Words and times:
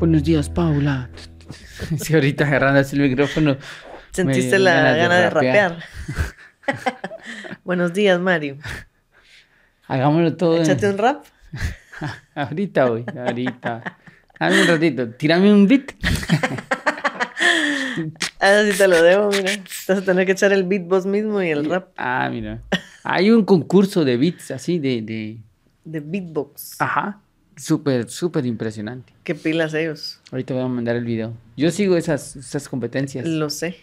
Buenos 0.00 0.24
días, 0.24 0.48
Paula. 0.48 1.10
Si 1.98 2.14
ahorita 2.14 2.46
agarrándose 2.46 2.96
el 2.96 3.02
micrófono. 3.02 3.58
Sentiste 4.12 4.58
la 4.58 4.96
gana 4.96 5.16
de 5.16 5.28
rapear. 5.28 5.84
Buenos 7.64 7.92
días, 7.92 8.18
Mario. 8.18 8.56
Hagámoslo 9.88 10.36
todo. 10.36 10.62
Échate 10.62 10.88
un 10.88 10.96
rap. 10.96 11.24
ahorita 12.34 12.86
voy, 12.86 13.04
ahorita. 13.14 13.82
Dame 14.38 14.62
un 14.62 14.68
ratito. 14.68 15.10
Tírame 15.10 15.52
un 15.52 15.68
beat. 15.68 15.92
Ah, 18.40 18.62
sí 18.64 18.78
te 18.78 18.88
lo 18.88 19.02
debo, 19.02 19.28
mira. 19.28 19.52
Vas 19.86 19.98
a 19.98 20.02
tener 20.02 20.24
que 20.24 20.32
echar 20.32 20.52
el 20.54 20.64
beat 20.64 20.86
vos 20.86 21.04
mismo 21.04 21.42
y 21.42 21.50
el 21.50 21.68
rap. 21.68 21.88
Ah, 21.98 22.30
mira. 22.32 22.62
Hay 23.04 23.30
un 23.30 23.44
concurso 23.44 24.02
de 24.06 24.16
beats 24.16 24.50
así, 24.50 24.78
de... 24.78 25.02
De, 25.02 25.38
de 25.84 26.00
beatbox. 26.00 26.80
Ajá. 26.80 27.20
Súper, 27.60 28.08
súper 28.08 28.46
impresionante. 28.46 29.12
Qué 29.22 29.34
pilas 29.34 29.74
ellos. 29.74 30.18
Ahorita 30.32 30.54
voy 30.54 30.62
a 30.62 30.68
mandar 30.68 30.96
el 30.96 31.04
video. 31.04 31.34
Yo 31.58 31.70
sigo 31.70 31.98
esas, 31.98 32.34
esas 32.36 32.70
competencias. 32.70 33.26
Lo 33.26 33.50
sé. 33.50 33.76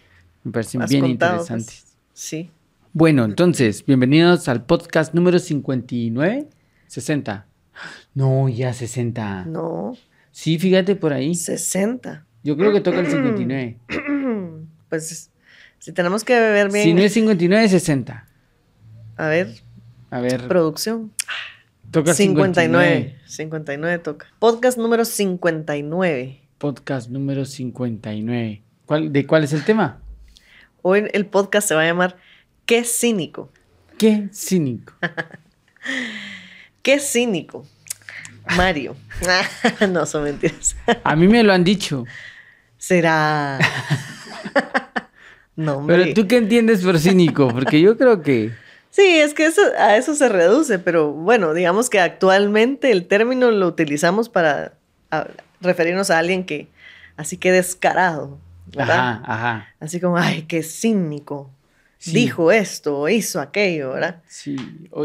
Me 0.43 0.51
parecen 0.51 0.83
bien 0.89 1.01
pues. 1.01 1.11
interesantes. 1.11 1.85
Sí. 2.11 2.49
Bueno, 2.91 3.23
entonces, 3.23 3.85
bienvenidos 3.85 4.47
al 4.47 4.65
podcast 4.65 5.13
número 5.13 5.37
59. 5.37 6.47
60. 6.87 7.45
No, 8.15 8.49
ya 8.49 8.73
60. 8.73 9.45
No. 9.45 9.95
Sí, 10.31 10.57
fíjate 10.57 10.95
por 10.95 11.13
ahí. 11.13 11.35
60. 11.35 12.25
Yo 12.43 12.57
creo 12.57 12.73
que 12.73 12.81
toca 12.81 13.01
el 13.01 13.05
59. 13.05 13.77
pues, 14.89 15.29
si 15.77 15.91
tenemos 15.91 16.23
que 16.23 16.33
beber 16.33 16.71
bien. 16.71 16.83
Si 16.83 16.93
no 16.95 17.01
es 17.01 17.13
59, 17.13 17.65
es 17.65 17.71
60. 17.71 18.27
A 19.17 19.27
ver. 19.27 19.53
A 20.09 20.19
ver. 20.19 20.47
Producción. 20.47 21.11
Toca 21.91 22.13
59. 22.13 23.15
59 23.25 23.99
toca. 23.99 24.27
Podcast 24.39 24.77
número 24.77 25.05
59. 25.05 26.41
Podcast 26.57 27.09
número 27.09 27.45
59. 27.45 28.61
¿Cuál, 28.85 29.13
¿De 29.13 29.25
cuál 29.25 29.45
es 29.45 29.53
el 29.53 29.63
tema? 29.63 30.01
Hoy 30.81 31.05
el 31.13 31.25
podcast 31.27 31.69
se 31.69 31.75
va 31.75 31.83
a 31.83 31.85
llamar 31.85 32.17
Qué 32.65 32.83
cínico. 32.83 33.51
Qué 33.97 34.27
cínico. 34.33 34.93
Qué 36.81 36.99
cínico. 36.99 37.65
Mario. 38.57 38.97
no, 39.89 40.05
son 40.05 40.25
mentiras. 40.25 40.75
a 41.03 41.15
mí 41.15 41.29
me 41.29 41.41
lo 41.41 41.53
han 41.53 41.63
dicho. 41.63 42.03
Será. 42.77 43.59
no, 45.55 45.85
Pero 45.87 46.13
tú 46.13 46.27
qué 46.27 46.37
entiendes 46.37 46.83
por 46.83 46.99
cínico, 46.99 47.47
porque 47.47 47.79
yo 47.79 47.97
creo 47.97 48.21
que. 48.21 48.51
Sí, 48.97 49.19
es 49.19 49.35
que 49.35 49.45
eso, 49.45 49.61
a 49.77 49.95
eso 49.95 50.15
se 50.15 50.27
reduce, 50.27 50.79
pero 50.79 51.11
bueno, 51.11 51.53
digamos 51.53 51.87
que 51.87 51.99
actualmente 51.99 52.91
el 52.91 53.05
término 53.05 53.51
lo 53.51 53.67
utilizamos 53.67 54.27
para 54.27 54.73
referirnos 55.61 56.09
a 56.09 56.17
alguien 56.17 56.43
que 56.45 56.67
así 57.15 57.37
que 57.37 57.51
descarado, 57.51 58.39
¿verdad? 58.65 58.97
Ajá, 58.97 59.21
ajá. 59.23 59.75
Así 59.79 59.99
como, 59.99 60.17
ay, 60.17 60.45
qué 60.47 60.63
cínico. 60.63 61.51
Dijo 62.07 62.51
esto, 62.51 63.07
hizo 63.07 63.39
aquello, 63.39 63.91
¿verdad? 63.91 64.23
Sí, 64.27 64.55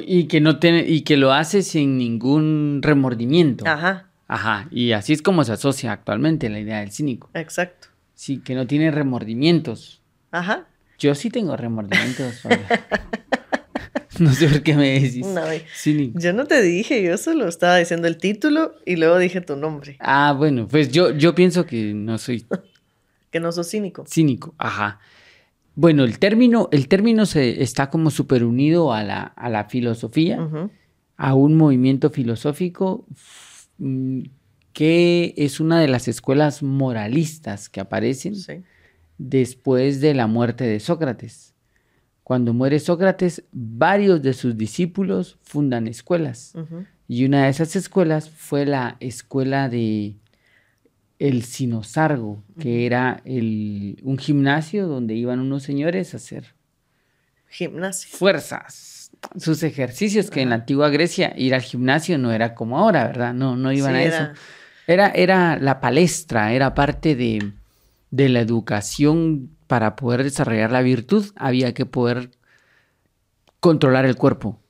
y 0.06 0.27
que 0.27 0.40
no 0.40 0.58
tiene, 0.58 0.86
y 0.88 1.02
que 1.02 1.18
lo 1.18 1.30
hace 1.30 1.60
sin 1.60 1.98
ningún 1.98 2.80
remordimiento. 2.82 3.66
Ajá. 3.68 4.08
Ajá, 4.27 4.68
y 4.70 4.92
así 4.92 5.12
es 5.12 5.20
como 5.20 5.44
se 5.44 5.52
asocia 5.52 5.92
actualmente 5.92 6.48
la 6.48 6.60
idea 6.60 6.80
del 6.80 6.92
cínico. 6.92 7.28
Exacto. 7.34 7.88
Sí, 8.14 8.38
que 8.38 8.54
no 8.54 8.66
tiene 8.66 8.90
remordimientos. 8.90 10.00
Ajá. 10.30 10.64
Yo 10.98 11.14
sí 11.14 11.28
tengo 11.28 11.58
remordimientos. 11.58 12.40
No 14.18 14.33
sé 14.33 14.48
por 14.48 14.62
qué 14.62 14.74
me 14.74 15.00
decís. 15.00 15.27
No, 15.27 15.42
yo 16.14 16.33
no 16.33 16.46
te 16.46 16.61
dije, 16.62 17.02
yo 17.02 17.17
solo 17.17 17.48
estaba 17.48 17.78
diciendo 17.78 18.08
el 18.08 18.18
título 18.18 18.74
y 18.84 18.96
luego 18.96 19.18
dije 19.18 19.40
tu 19.40 19.56
nombre. 19.56 19.96
Ah, 20.00 20.34
bueno, 20.36 20.68
pues 20.68 20.90
yo, 20.90 21.11
yo 21.12 21.34
pienso 21.34 21.64
que 21.64 21.95
no 21.95 22.18
soy. 22.18 22.46
que 23.30 23.40
no 23.40 23.52
sos 23.52 23.68
cínico. 23.68 24.05
Cínico, 24.06 24.55
ajá. 24.58 25.00
Bueno, 25.74 26.05
el 26.05 26.18
término, 26.18 26.68
el 26.70 26.89
término 26.89 27.24
se 27.24 27.62
está 27.62 27.89
como 27.89 28.11
súper 28.11 28.45
unido 28.45 28.92
a 28.92 29.02
la, 29.02 29.23
a 29.23 29.48
la 29.48 29.64
filosofía, 29.64 30.39
a 31.17 31.34
un 31.34 31.56
movimiento 31.56 32.11
filosófico 32.11 33.06
mm, 33.79 34.20
que 34.74 35.33
es 35.39 35.61
una 35.61 35.80
de 35.80 35.89
las 35.89 36.08
escuelas 36.08 36.62
moralistas 36.62 37.70
que 37.70 37.80
aparecen 37.80 38.34
después 39.17 40.02
de 40.02 40.12
la 40.12 40.27
muerte 40.27 40.64
de 40.64 40.79
Sócrates. 40.79 41.52
Cuando 42.22 42.55
muere 42.55 42.78
Sócrates, 42.78 43.44
varios 43.52 44.22
de 44.22 44.33
sus 44.33 44.56
discípulos 44.56 45.38
fundan 45.42 45.86
escuelas. 45.86 46.55
Y 47.08 47.24
una 47.24 47.44
de 47.44 47.50
esas 47.50 47.74
escuelas 47.77 48.30
fue 48.30 48.64
la 48.64 48.96
escuela 49.00 49.68
de 49.68 50.16
el 51.18 51.44
Sinosargo, 51.44 52.42
que 52.58 52.86
era 52.86 53.20
el, 53.24 53.98
un 54.02 54.18
gimnasio 54.18 54.88
donde 54.88 55.14
iban 55.14 55.40
unos 55.40 55.62
señores 55.62 56.14
a 56.14 56.16
hacer 56.16 56.55
gimnasio. 57.52 58.16
Fuerzas, 58.16 59.11
sus 59.36 59.62
ejercicios, 59.62 60.30
que 60.30 60.40
en 60.40 60.48
la 60.48 60.56
antigua 60.56 60.88
Grecia 60.88 61.32
ir 61.36 61.55
al 61.55 61.61
gimnasio 61.61 62.18
no 62.18 62.32
era 62.32 62.55
como 62.55 62.78
ahora, 62.78 63.06
¿verdad? 63.06 63.34
No, 63.34 63.56
no 63.56 63.72
iban 63.72 63.94
a 63.94 64.02
eso. 64.02 64.28
Era, 64.86 65.11
era 65.11 65.58
la 65.58 65.80
palestra, 65.80 66.52
era 66.52 66.74
parte 66.74 67.14
de, 67.14 67.52
de 68.11 68.28
la 68.28 68.40
educación 68.40 69.50
para 69.72 69.96
poder 69.96 70.22
desarrollar 70.22 70.70
la 70.70 70.83
virtud 70.83 71.24
había 71.34 71.72
que 71.72 71.86
poder 71.86 72.28
controlar 73.58 74.05
el 74.05 74.16
cuerpo. 74.16 74.60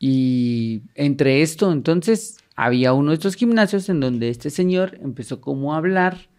Y 0.00 0.84
entre 0.94 1.42
esto, 1.42 1.70
entonces, 1.70 2.38
había 2.56 2.94
uno 2.94 3.10
de 3.10 3.16
estos 3.16 3.34
gimnasios 3.34 3.90
en 3.90 4.00
donde 4.00 4.30
este 4.30 4.48
señor 4.48 4.98
empezó 5.02 5.42
como 5.42 5.74
a 5.74 5.76
hablar 5.76 6.30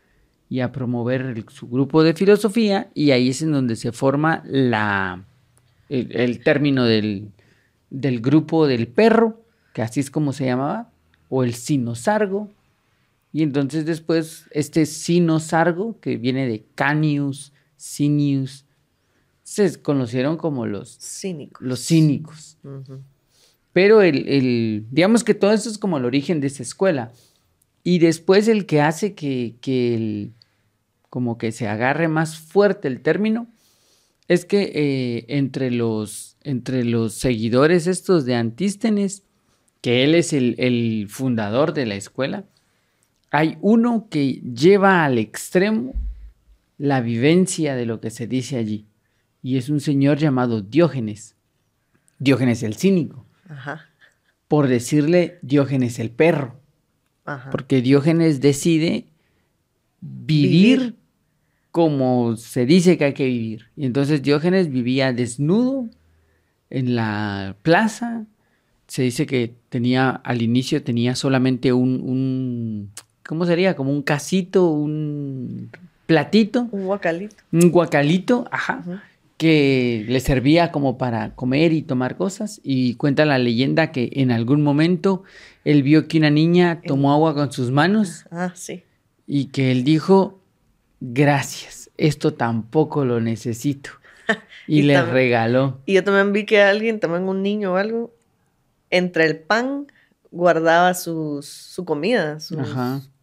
y 0.50 0.62
a 0.62 0.72
promover 0.72 1.46
su 1.50 1.70
grupo 1.70 2.02
de 2.02 2.16
filosofía 2.16 2.90
y 2.96 3.12
ahí 3.12 3.30
es 3.30 3.44
en 3.44 3.52
donde 3.52 3.76
se 3.76 3.92
forma 3.92 4.42
la, 4.44 5.24
el, 5.90 6.44
término 6.44 6.86
del, 6.86 7.30
del, 7.92 8.22
grupo 8.22 8.66
del 8.66 8.88
perro, 8.88 9.40
que 9.72 9.84
así 9.84 10.00
es 10.00 10.10
como 10.10 10.34
se 10.34 10.46
llamaba, 10.46 10.90
o 11.30 11.44
el 11.44 11.54
sinosargo. 11.54 12.50
Y 13.32 13.44
entonces 13.44 13.86
después 13.86 14.48
este 14.50 14.88
sinosargo, 14.88 16.00
que 16.00 16.18
viene 16.18 16.48
de 16.48 16.66
canius, 16.74 17.54
Cinius, 17.80 18.66
se 19.44 19.82
conocieron 19.82 20.38
como 20.38 20.66
los 20.66 21.00
cínicos. 21.00 21.66
Los 21.66 21.80
cínicos. 21.86 22.58
Pero 23.74 24.02
el, 24.02 24.86
digamos 24.92 25.24
que 25.24 25.34
todo 25.34 25.54
eso 25.54 25.70
es 25.70 25.78
como 25.78 25.98
el 25.98 26.06
origen 26.06 26.42
de 26.42 26.48
esa 26.48 26.62
escuela. 26.62 27.12
Y 27.84 28.00
después 28.00 28.48
el 28.48 28.66
que 28.66 28.82
hace 28.82 29.16
que, 29.16 29.56
que 29.62 30.30
como 31.10 31.38
que 31.38 31.52
se 31.52 31.68
agarre 31.68 32.08
más 32.08 32.38
fuerte 32.38 32.88
el 32.88 33.02
término, 33.02 33.48
es 34.28 34.46
que 34.46 34.72
eh, 34.76 35.26
entre, 35.30 35.72
los, 35.72 36.38
entre 36.44 36.84
los 36.84 37.14
seguidores 37.14 37.88
estos 37.88 38.26
de 38.26 38.36
Antístenes, 38.36 39.24
que 39.82 40.04
él 40.04 40.14
es 40.14 40.34
el, 40.34 40.56
el 40.60 41.08
fundador 41.10 41.74
de 41.74 41.86
la 41.86 41.96
escuela, 41.96 42.44
hay 43.32 43.58
uno 43.62 44.08
que 44.10 44.34
lleva 44.42 45.06
al 45.06 45.18
extremo 45.18 45.96
la 46.80 47.02
vivencia 47.02 47.76
de 47.76 47.86
lo 47.86 48.00
que 48.02 48.10
se 48.10 48.26
dice 48.26 48.58
allí. 48.58 48.88
Y 49.44 49.58
es 49.58 49.70
un 49.70 49.82
señor 49.82 50.18
llamado 50.18 50.62
Diógenes. 50.62 51.36
Diógenes 52.18 52.64
el 52.64 52.76
cínico. 52.76 53.28
Por 54.48 54.68
decirle 54.68 55.38
Diógenes 55.44 56.00
el 56.00 56.10
perro. 56.10 56.60
Porque 57.52 57.82
Diógenes 57.82 58.42
decide 58.42 59.06
vivir, 60.02 60.96
como 61.70 62.38
se 62.38 62.66
dice 62.66 62.98
que 62.98 63.06
hay 63.06 63.14
que 63.14 63.26
vivir. 63.26 63.68
Y 63.76 63.86
entonces 63.86 64.24
Diógenes 64.24 64.72
vivía 64.72 65.14
desnudo 65.14 65.90
en 66.70 66.96
la 66.96 67.58
plaza. 67.62 68.26
Se 68.88 69.04
dice 69.04 69.26
que 69.26 69.54
tenía, 69.68 70.10
al 70.10 70.42
inicio 70.42 70.82
tenía 70.82 71.16
solamente 71.16 71.74
un, 71.74 72.02
un 72.02 72.92
¿cómo 73.28 73.46
sería? 73.46 73.76
Como 73.76 73.92
un 73.92 74.02
casito, 74.02 74.72
un 74.72 75.70
platito. 76.10 76.68
Un 76.72 76.86
guacalito. 76.86 77.36
Un 77.52 77.70
guacalito, 77.70 78.48
ajá. 78.50 79.04
Que 79.38 80.04
le 80.08 80.20
servía 80.20 80.72
como 80.72 80.98
para 80.98 81.36
comer 81.36 81.72
y 81.72 81.84
tomar 81.84 82.18
cosas. 82.18 82.60
Y 82.64 82.96
cuenta 82.96 83.26
la 83.26 83.38
leyenda 83.38 83.92
que 83.92 84.10
en 84.14 84.32
algún 84.32 84.64
momento 84.64 85.24
él 85.64 85.84
vio 85.84 86.08
que 86.08 86.18
una 86.18 86.32
niña 86.32 86.82
tomó 86.84 87.14
agua 87.14 87.36
con 87.36 87.52
sus 87.52 87.70
manos. 87.70 88.26
Ah, 88.32 88.52
sí. 88.56 88.84
Y 89.28 89.46
que 89.46 89.72
él 89.72 89.84
dijo, 89.84 90.42
gracias, 91.00 91.92
esto 91.96 92.34
tampoco 92.34 93.06
lo 93.06 93.22
necesito. 93.22 93.92
y, 94.68 94.82
le 94.82 95.00
regaló. 95.04 95.80
Y 95.86 95.94
yo 95.94 96.04
también 96.04 96.34
vi 96.34 96.48
que 96.48 96.64
alguien, 96.64 97.00
también 97.00 97.30
un 97.30 97.44
niño 97.44 97.74
o 97.74 97.76
algo, 97.76 98.16
entre 98.90 99.28
el 99.28 99.38
pan 99.38 99.86
guardaba 100.32 100.96
su 100.96 101.44
comida, 101.86 102.40
su 102.40 102.58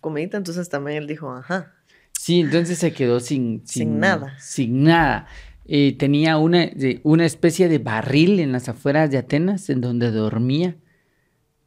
comida. 0.01 0.37
Entonces 0.37 0.69
también 0.69 0.99
él 0.99 1.09
dijo, 1.09 1.33
ajá. 1.33 1.76
Sí, 2.19 2.41
entonces 2.41 2.79
se 2.79 2.93
quedó 2.93 3.21
sin, 3.21 3.63
sin, 3.67 3.99
nada. 4.01 4.39
Sin 4.41 4.85
nada. 4.85 5.27
Eh, 5.67 5.97
tenía 5.99 6.39
una, 6.39 6.71
una 7.03 7.25
especie 7.27 7.69
de 7.69 7.79
barril 7.79 8.41
en 8.41 8.53
las 8.53 8.69
afueras 8.69 9.11
de 9.11 9.19
Atenas 9.19 9.69
en 9.71 9.81
donde 9.81 10.11
dormía. 10.11 10.77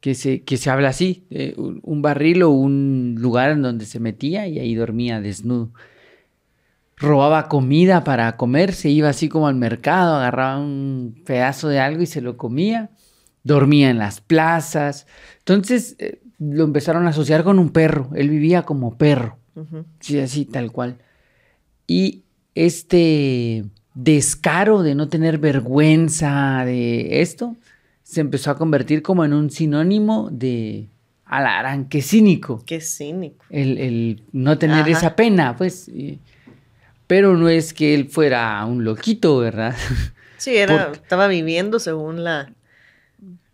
que 0.01 0.15
se, 0.15 0.43
que 0.43 0.57
se 0.57 0.69
habla 0.69 0.89
así, 0.89 1.27
un, 1.57 1.81
un 1.83 2.01
barril 2.01 2.43
o 2.43 2.51
un 2.51 3.15
lugar 3.19 3.51
en 3.51 3.61
donde 3.61 3.85
se 3.85 3.99
metía 3.99 4.47
y 4.47 4.59
ahí 4.59 4.75
dormía 4.75 5.19
desnudo. 5.21 5.73
Robaba 6.97 7.47
comida 7.47 8.03
para 8.03 8.35
comer, 8.35 8.73
se 8.73 8.89
iba 8.89 9.07
así 9.09 9.29
como 9.29 9.47
al 9.47 9.55
mercado, 9.55 10.15
agarraba 10.17 10.59
un 10.59 11.21
pedazo 11.25 11.69
de 11.69 11.79
algo 11.79 12.01
y 12.01 12.05
se 12.07 12.21
lo 12.21 12.35
comía. 12.37 12.89
Dormía 13.43 13.89
en 13.89 13.97
las 13.99 14.19
plazas. 14.21 15.07
Entonces 15.39 15.95
eh, 15.99 16.21
lo 16.39 16.65
empezaron 16.65 17.07
a 17.07 17.11
asociar 17.11 17.43
con 17.45 17.57
un 17.59 17.69
perro. 17.69 18.09
Él 18.15 18.29
vivía 18.29 18.63
como 18.63 18.97
perro. 18.97 19.39
Sí, 19.99 20.19
así, 20.19 20.45
tal 20.45 20.71
cual. 20.71 20.97
Y 21.87 22.23
este 22.55 23.65
descaro 23.93 24.83
de 24.83 24.95
no 24.95 25.07
tener 25.09 25.37
vergüenza 25.37 26.63
de 26.65 27.21
esto, 27.21 27.55
se 28.03 28.21
empezó 28.21 28.51
a 28.51 28.57
convertir 28.57 29.01
como 29.01 29.25
en 29.25 29.33
un 29.33 29.49
sinónimo 29.49 30.29
de 30.31 30.87
alarán, 31.25 31.89
qué 31.89 32.01
cínico. 32.01 32.63
Qué 32.65 32.81
cínico. 32.81 33.45
El, 33.49 34.23
no 34.31 34.57
tener 34.57 34.87
esa 34.89 35.15
pena, 35.15 35.55
pues. 35.55 35.91
pero 37.07 37.37
no 37.37 37.49
es 37.49 37.73
que 37.73 37.93
él 37.93 38.09
fuera 38.09 38.65
un 38.65 38.83
loquito, 38.83 39.37
¿verdad? 39.37 39.75
Sí, 40.37 40.55
era, 40.55 40.91
estaba 40.93 41.27
viviendo 41.27 41.79
según 41.79 42.23
la, 42.23 42.53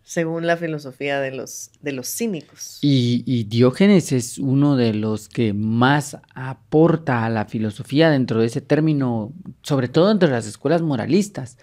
según 0.06 0.46
la 0.46 0.56
filosofía 0.56 1.20
de 1.20 1.32
los, 1.32 1.72
de 1.82 1.90
los 1.90 2.06
cínicos. 2.06 2.78
Y, 2.80 3.42
Diógenes 3.48 4.12
es 4.12 4.38
uno 4.38 4.76
de 4.76 4.94
los 4.94 5.28
que 5.28 5.52
más 5.52 6.16
aporta 6.32 7.24
a 7.24 7.28
la 7.28 7.46
filosofía 7.46 8.08
dentro 8.08 8.40
de 8.40 8.46
ese 8.46 8.60
término, 8.60 9.32
sobre 9.62 9.88
todo 9.88 10.12
entre 10.12 10.30
las 10.30 10.46
escuelas 10.46 10.80
moralistas. 10.80 11.58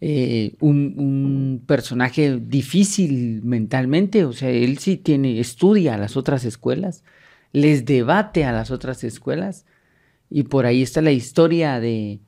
Eh, 0.00 0.56
un, 0.58 1.62
personaje 1.64 2.40
difícil 2.42 3.40
mentalmente, 3.44 4.24
o 4.24 4.32
sea, 4.32 4.50
él 4.50 4.78
sí 4.78 4.96
tiene, 4.96 5.38
estudia 5.38 5.94
a 5.94 5.98
las 5.98 6.16
otras 6.16 6.44
escuelas, 6.44 7.04
les 7.52 7.84
debate 7.84 8.44
a 8.44 8.52
las 8.52 8.72
otras 8.72 9.04
escuelas, 9.04 9.64
y 10.28 10.42
por 10.42 10.66
ahí 10.66 10.82
está 10.82 11.02
la 11.02 11.12
historia 11.12 11.78
de, 11.78 12.18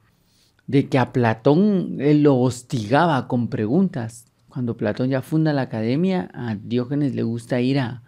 de 0.69 0.88
que 0.88 0.99
a 0.99 1.12
Platón 1.12 1.96
él 1.99 2.22
lo 2.22 2.37
hostigaba 2.37 3.26
con 3.26 3.49
preguntas 3.49 4.27
cuando 4.48 4.76
Platón 4.76 5.10
ya 5.10 5.22
funda 5.22 5.52
la 5.52 5.62
academia, 5.62 6.30
a 6.32 6.56
Diógenes 6.56 7.14
le 7.14 7.22
gusta 7.22 7.60
ir 7.60 7.78
a, 7.78 8.02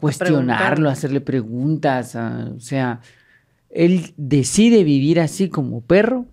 cuestionarlo, 0.00 0.88
a, 0.88 0.92
hacerle 0.92 1.20
preguntas, 1.20 2.14
o 2.14 2.60
sea, 2.60 3.00
él 3.68 4.14
decide 4.16 4.84
vivir 4.84 5.18
así 5.20 5.48
como 5.48 5.80
perro 5.80 6.26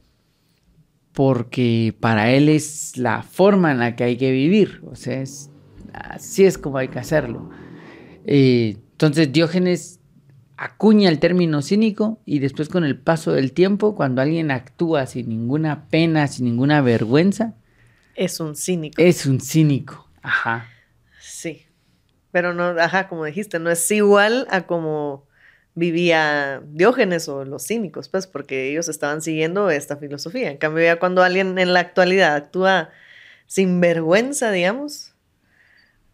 porque 1.14 1.96
para 2.00 2.32
él 2.32 2.50
es 2.50 2.98
la 2.98 3.24
forma 3.24 3.72
en 3.72 3.80
la 3.80 3.96
que 3.96 4.04
hay 4.04 4.18
que 4.18 4.32
vivir, 4.32 4.82
o 4.86 4.96
sea, 4.96 5.24
así 5.94 6.46
es 6.46 6.58
como 6.58 6.78
hay 6.78 6.90
que 6.90 7.00
hacerlo. 7.00 7.50
Eh, 8.26 8.78
entonces 8.92 9.32
Diógenes 9.32 10.00
acuña 10.56 11.10
el 11.10 11.20
término 11.20 11.62
cínico 11.62 12.20
y 12.26 12.40
después 12.40 12.70
con 12.70 12.84
el 12.84 12.98
paso 12.98 13.32
del 13.32 13.54
tiempo, 13.54 13.96
cuando 13.96 14.22
alguien 14.22 14.52
actúa 14.52 15.06
sin 15.08 15.30
ninguna 15.30 15.88
pena, 15.88 16.28
sin 16.28 16.46
ninguna 16.46 16.82
vergüenza, 16.82 17.56
es 18.20 18.40
un 18.40 18.56
cínico. 18.56 19.02
Es 19.02 19.26
un 19.26 19.40
cínico, 19.40 20.08
ajá. 20.22 20.68
Sí. 21.22 21.66
Pero 22.32 22.54
no, 22.54 22.80
ajá, 22.80 23.08
como 23.08 23.26
dijiste, 23.26 23.60
no 23.60 23.72
es 23.72 23.90
igual 23.92 24.46
a 24.52 24.68
como 24.68 25.28
vivía 25.74 26.62
Diógenes 26.66 27.30
o 27.30 27.46
los 27.46 27.66
cínicos, 27.66 28.10
pues, 28.10 28.28
porque 28.28 28.70
ellos 28.70 28.90
estaban 28.90 29.22
siguiendo 29.22 29.70
esta 29.70 29.96
filosofía. 29.98 30.52
En 30.52 30.58
cambio, 30.58 30.84
ya 30.84 31.00
cuando 31.00 31.24
alguien 31.24 31.58
en 31.58 31.74
la 31.74 31.80
actualidad 31.80 32.36
actúa 32.36 32.90
sin 33.48 33.80
vergüenza, 33.80 34.52
digamos, 34.52 35.09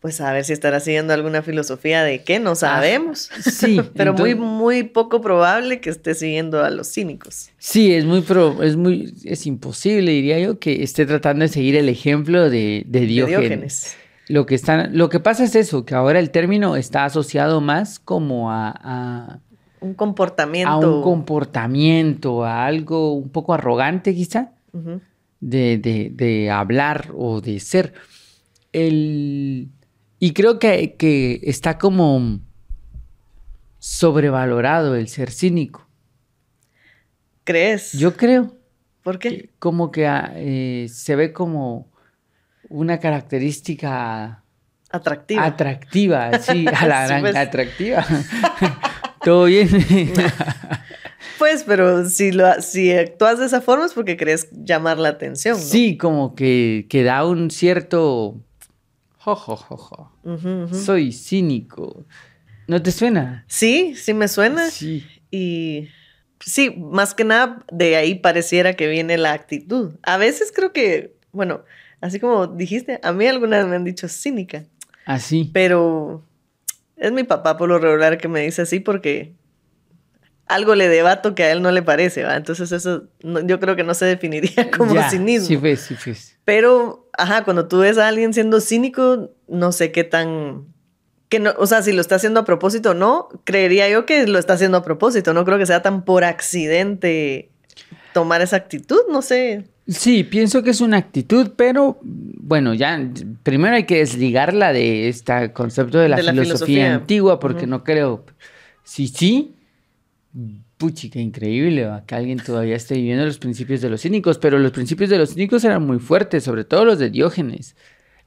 pues 0.06 0.22
a 0.22 0.32
ver 0.32 0.46
si 0.46 0.54
estará 0.54 0.80
siguiendo 0.80 1.14
alguna 1.14 1.42
filosofía 1.42 2.04
de 2.04 2.22
qué, 2.22 2.40
no 2.40 2.54
sabemos. 2.54 3.32
sí. 3.42 3.82
Pero 3.96 4.14
muy, 4.14 4.36
muy 4.36 4.84
poco 4.84 5.20
probable 5.20 5.82
que 5.82 5.90
esté 5.90 6.14
siguiendo 6.14 6.64
a 6.64 6.70
los 6.70 6.94
cínicos. 6.94 7.50
Sí, 7.58 7.92
es 7.92 8.06
muy, 8.06 8.22
pro, 8.22 8.62
es 8.62 8.76
muy, 8.76 9.16
es 9.24 9.48
imposible, 9.48 10.12
diría 10.12 10.38
yo, 10.38 10.60
que 10.60 10.84
esté 10.84 11.08
tratando 11.08 11.42
de 11.42 11.48
seguir 11.48 11.76
el 11.76 11.90
ejemplo 11.90 12.52
de, 12.52 12.84
de 12.86 13.00
Diógenes. 13.00 13.98
Lo 14.28 14.46
que, 14.46 14.54
están, 14.54 14.96
lo 14.96 15.10
que 15.10 15.20
pasa 15.20 15.44
es 15.44 15.56
eso, 15.56 15.86
que 15.86 15.96
ahora 15.96 16.20
el 16.20 16.30
término 16.30 16.76
está 16.76 17.06
asociado 17.06 17.60
más 17.60 17.98
como 17.98 18.52
a, 18.52 19.40
un 19.80 19.96
comportamiento. 19.96 20.70
A 20.72 20.78
un 20.78 21.02
comportamiento, 21.02 22.46
a 22.46 22.68
algo 22.68 23.14
un 23.14 23.30
poco 23.30 23.56
arrogante 23.56 24.14
quizá, 24.14 24.52
de, 25.40 25.80
de, 25.80 26.12
de 26.14 26.52
hablar 26.52 27.08
o 27.18 27.42
de 27.42 27.60
ser. 27.60 27.96
El, 28.72 29.72
y 30.26 30.34
creo 30.34 30.58
que, 30.58 31.40
está 31.44 31.78
como 31.78 32.40
sobrevalorado 33.78 34.96
el 34.96 35.08
ser 35.08 35.30
cínico. 35.30 35.88
¿Crees? 37.44 37.92
Yo 37.92 38.18
creo. 38.18 38.58
¿Por 39.04 39.20
qué? 39.20 39.52
como 39.60 39.92
que 39.92 40.08
ah, 40.08 40.34
eh, 40.36 40.88
se 40.90 41.16
ve 41.16 41.32
como 41.32 41.92
una 42.70 43.00
característica 43.00 44.44
atractiva. 44.90 45.46
Atractiva, 45.46 46.40
sí, 46.40 46.66
a 46.76 46.88
la 46.88 47.06
gran 47.06 47.22
pues. 47.22 47.36
atractiva. 47.36 48.04
Todo 49.24 49.46
bien. 49.46 49.70
pues, 51.38 51.64
pero 51.68 52.10
si, 52.10 52.32
lo, 52.32 52.64
si 52.64 52.92
actúas 52.94 53.38
de 53.38 53.46
esa 53.46 53.62
forma 53.62 53.86
es 53.86 53.94
porque 53.94 54.18
querés 54.18 54.50
llamar 54.52 54.98
la 54.98 55.10
atención. 55.10 55.56
Sí, 55.56 55.98
como 55.98 56.34
que, 56.34 56.88
que 56.90 57.04
da 57.04 57.28
un 57.28 57.52
cierto 57.52 58.44
soy 60.74 61.12
cínico. 61.12 62.06
¿No 62.68 62.82
te 62.82 62.92
suena? 62.92 63.46
Sí, 63.48 63.96
sí 63.96 64.14
me 64.14 64.28
suena. 64.28 64.70
Sí. 64.70 65.06
Y 65.32 65.90
sí, 66.40 66.72
más 66.78 67.14
que 67.14 67.24
nada 67.24 67.64
de 67.72 67.96
ahí 67.96 68.16
pareciera 68.16 68.74
que 68.76 68.88
viene 68.88 69.18
la 69.18 69.34
actitud. 69.34 69.96
A 70.04 70.18
veces 70.18 70.52
creo 70.56 70.72
que, 70.74 71.16
bueno, 71.32 71.64
así 72.02 72.20
como 72.20 72.48
dijiste, 72.48 73.00
a 73.04 73.12
mí 73.12 73.28
algunas 73.28 73.68
me 73.68 73.76
han 73.76 73.84
dicho 73.84 74.08
cínica. 74.08 74.66
Así. 75.06 75.46
Ah, 75.48 75.52
Pero 75.54 76.24
es 76.98 77.12
mi 77.12 77.24
papá 77.24 77.58
por 77.58 77.70
lo 77.70 77.78
regular 77.78 78.18
que 78.18 78.28
me 78.28 78.42
dice 78.42 78.62
así 78.64 78.80
porque 78.80 79.34
algo 80.48 80.76
le 80.76 80.88
debato 80.88 81.34
que 81.36 81.44
a 81.44 81.52
él 81.52 81.62
no 81.62 81.72
le 81.72 81.82
parece, 81.82 82.24
¿va? 82.24 82.36
Entonces 82.36 82.72
eso 82.72 83.06
yo 83.22 83.60
creo 83.60 83.76
que 83.76 83.84
no 83.84 83.94
se 83.94 84.06
definiría 84.06 84.70
como 84.78 85.02
cinismo. 85.10 85.60
Sí, 85.78 85.96
sí. 85.98 86.14
Pero, 86.44 87.10
ajá, 87.18 87.44
cuando 87.44 87.68
tú 87.68 87.80
ves 87.80 87.98
a 87.98 88.08
alguien 88.08 88.34
siendo 88.34 88.62
cínico, 88.62 89.32
no 89.48 89.72
sé 89.72 89.92
qué 89.92 90.04
tan... 90.04 90.66
Que 91.30 91.40
no, 91.40 91.54
o 91.58 91.66
sea, 91.66 91.82
si 91.82 91.92
lo 91.92 92.02
está 92.02 92.16
haciendo 92.16 92.42
a 92.42 92.46
propósito 92.46 92.92
o 92.92 92.94
no, 92.94 93.30
creería 93.46 93.90
yo 93.90 94.06
que 94.06 94.28
lo 94.28 94.38
está 94.38 94.54
haciendo 94.54 94.78
a 94.78 94.84
propósito. 94.84 95.34
No 95.34 95.44
creo 95.44 95.58
que 95.58 95.66
sea 95.66 95.82
tan 95.82 96.06
por 96.06 96.24
accidente 96.24 97.50
tomar 98.14 98.42
esa 98.42 98.58
actitud, 98.58 99.00
no 99.10 99.24
sé. 99.24 99.66
Sí, 99.88 100.24
pienso 100.24 100.62
que 100.62 100.70
es 100.70 100.82
una 100.82 100.98
actitud, 100.98 101.52
pero 101.56 101.98
bueno, 102.02 102.74
ya 102.76 103.00
primero 103.44 103.76
hay 103.76 103.86
que 103.86 103.98
desligarla 103.98 104.72
de 104.72 105.10
este 105.10 105.52
concepto 105.52 105.98
de 105.98 106.10
la, 106.10 106.18
filosofía, 106.18 106.94
antigua, 106.94 107.40
porque 107.40 107.66
no 107.66 107.84
creo. 107.84 108.24
Sí, 108.84 109.08
sí, 109.08 109.55
puchi, 110.78 111.10
qué 111.10 111.20
increíble 111.20 111.90
que 112.06 112.16
alguien 112.16 112.40
todavía 112.40 112.76
esté 112.76 112.96
viviendo 112.96 113.26
los 113.26 113.38
principios 113.38 113.82
de 113.82 113.90
los 113.90 114.02
cínicos, 114.02 114.38
pero 114.38 114.60
los 114.60 114.72
principios 114.72 115.10
de 115.10 115.18
los 115.18 115.34
cínicos 115.34 115.64
eran 115.64 115.86
muy 115.86 116.00
fuertes, 116.00 116.44
sobre 116.44 116.66
todo 116.66 116.86
los 116.86 117.00
de 117.00 117.10
Diógenes. 117.10 117.76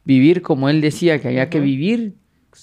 Vivir 0.05 0.43
como 0.43 0.69
él 0.69 0.81
decía 0.81 1.21
que 1.21 1.29
había 1.29 1.51
que 1.51 1.61
vivir. 1.61 2.15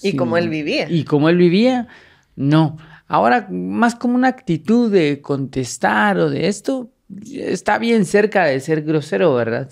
Y 0.02 0.16
como 0.16 0.36
él 0.36 0.48
vivía. 0.48 0.90
Y 0.90 1.04
como 1.04 1.28
él 1.28 1.36
vivía, 1.36 1.86
no. 2.34 2.76
Ahora, 3.06 3.46
más 3.50 3.94
como 3.94 4.16
una 4.16 4.28
actitud 4.28 4.90
de 4.90 5.20
contestar 5.20 6.18
o 6.18 6.28
de 6.28 6.48
esto, 6.48 6.90
está 7.32 7.78
bien 7.78 8.04
cerca 8.04 8.44
de 8.46 8.58
ser 8.58 8.82
grosero, 8.82 9.32
¿verdad? 9.34 9.70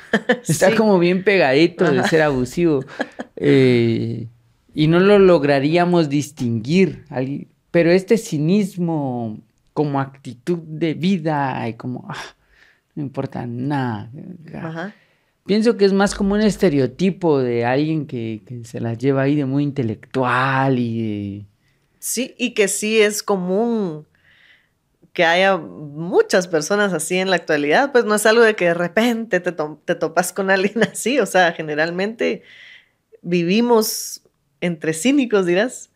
está 0.46 0.74
como 0.76 0.98
bien 0.98 1.24
pegadito 1.24 1.90
de 1.90 2.02
ser 2.04 2.22
abusivo. 2.22 2.84
Eh, 3.38 4.28
y 4.72 4.86
no 4.86 4.98
lo 4.98 5.18
lograríamos 5.18 6.08
distinguir. 6.08 7.04
Pero 7.76 7.90
este 7.90 8.16
cinismo 8.16 9.38
como 9.74 10.00
actitud 10.00 10.56
de 10.60 10.94
vida 10.94 11.68
y 11.68 11.74
como, 11.74 12.06
ah, 12.08 12.34
no 12.94 13.02
importa 13.02 13.44
nada. 13.44 14.10
Pienso 15.44 15.76
que 15.76 15.84
es 15.84 15.92
más 15.92 16.14
como 16.14 16.32
un 16.32 16.40
estereotipo 16.40 17.38
de 17.38 17.66
alguien 17.66 18.06
que, 18.06 18.40
se 18.64 18.80
las 18.80 18.96
lleva 18.96 19.20
ahí 19.20 19.36
de 19.36 19.44
muy 19.44 19.62
intelectual 19.62 20.78
y 20.78 21.02
de... 21.02 21.44
Sí, 21.98 22.34
y 22.38 22.54
que 22.54 22.68
sí 22.68 22.98
es 22.98 23.22
común 23.22 24.06
que 25.12 25.26
haya 25.26 25.58
muchas 25.58 26.48
personas 26.48 26.94
así 26.94 27.18
en 27.18 27.28
la 27.28 27.36
actualidad, 27.36 27.92
pues 27.92 28.06
no 28.06 28.14
es 28.14 28.24
algo 28.24 28.42
de 28.42 28.56
que 28.56 28.68
de 28.68 28.74
repente 28.74 29.40
te, 29.40 29.52
te 29.52 29.94
topas 29.96 30.32
con 30.32 30.50
alguien 30.50 30.82
así, 30.90 31.20
o 31.20 31.26
sea, 31.26 31.52
generalmente 31.52 32.42
vivimos 33.20 34.22
entre 34.62 34.94
cínicos, 34.94 35.44
dirás, 35.44 35.90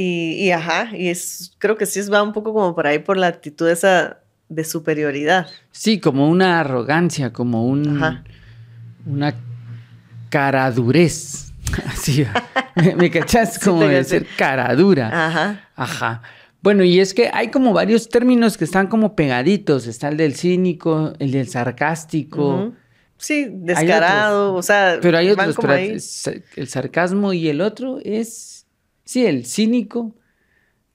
y, 0.00 0.50
ajá, 0.52 0.96
y 0.96 1.08
es, 1.08 1.54
creo 1.58 1.76
que 1.76 1.84
sí 1.84 2.00
va 2.08 2.22
un 2.22 2.32
poco 2.32 2.52
como 2.52 2.74
por 2.74 2.86
ahí 2.86 3.00
por 3.00 3.16
la 3.16 3.26
actitud 3.26 3.68
esa 3.68 4.18
de 4.48 4.64
superioridad. 4.64 5.48
Sí, 5.72 5.98
como 5.98 6.28
una 6.28 6.60
arrogancia, 6.60 7.32
como 7.32 7.66
un, 7.66 8.22
una 9.06 9.34
caradurez. 10.30 11.52
Así, 11.86 12.24
¿me, 12.76 12.94
me 12.94 13.10
cachas? 13.10 13.58
Como 13.58 13.82
de 13.82 14.04
ser 14.04 14.26
cara 14.36 14.74
dura. 14.76 15.08
Ajá. 15.26 15.68
Ajá. 15.74 16.22
Bueno, 16.62 16.84
y 16.84 17.00
es 17.00 17.12
que 17.14 17.30
hay 17.32 17.50
como 17.50 17.72
varios 17.72 18.08
términos 18.08 18.56
que 18.56 18.64
están 18.64 18.86
como 18.86 19.16
pegaditos. 19.16 19.86
Está 19.86 20.08
el 20.08 20.16
del 20.16 20.34
cínico, 20.34 21.12
el 21.18 21.30
del 21.32 21.48
sarcástico. 21.48 22.72
Sí, 23.16 23.48
descarado, 23.50 24.54
o 24.54 24.62
sea, 24.62 24.98
Pero 25.02 25.18
hay 25.18 25.30
otros, 25.30 25.56
pero 25.60 25.72
ahí. 25.72 25.98
el 26.56 26.68
sarcasmo 26.68 27.32
y 27.32 27.48
el 27.48 27.60
otro 27.60 27.98
es, 28.04 28.57
sí, 29.08 29.24
el 29.24 29.46
cínico, 29.46 30.14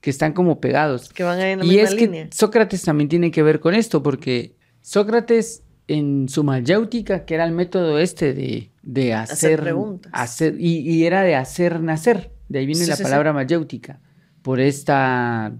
que 0.00 0.10
están 0.10 0.32
como 0.34 0.60
pegados. 0.60 1.08
que 1.12 1.24
van 1.24 1.40
en 1.40 1.58
la 1.58 1.64
Y 1.64 1.68
misma 1.68 1.82
es 1.82 1.94
que 1.96 2.06
línea. 2.06 2.28
Sócrates 2.30 2.82
también 2.82 3.08
tiene 3.08 3.30
que 3.32 3.42
ver 3.42 3.58
con 3.58 3.74
esto, 3.74 4.02
porque 4.02 4.54
Sócrates 4.82 5.64
en 5.88 6.28
su 6.28 6.44
mayéutica, 6.44 7.24
que 7.24 7.34
era 7.34 7.44
el 7.44 7.52
método 7.52 7.98
este 7.98 8.32
de, 8.34 8.70
de 8.82 9.14
Hacer 9.14 9.34
hacer, 9.36 9.60
preguntas. 9.62 10.12
hacer- 10.14 10.56
y, 10.60 10.78
y 10.78 11.04
era 11.06 11.22
de 11.22 11.34
hacer 11.34 11.80
nacer, 11.80 12.30
de 12.48 12.60
ahí 12.60 12.66
viene 12.66 12.82
Sí, 12.84 12.90
la 12.90 12.96
sí, 12.96 13.02
sí. 13.02 13.04
palabra 13.04 13.32
mayéutica, 13.32 14.00
por 14.42 14.60
esta, 14.60 15.52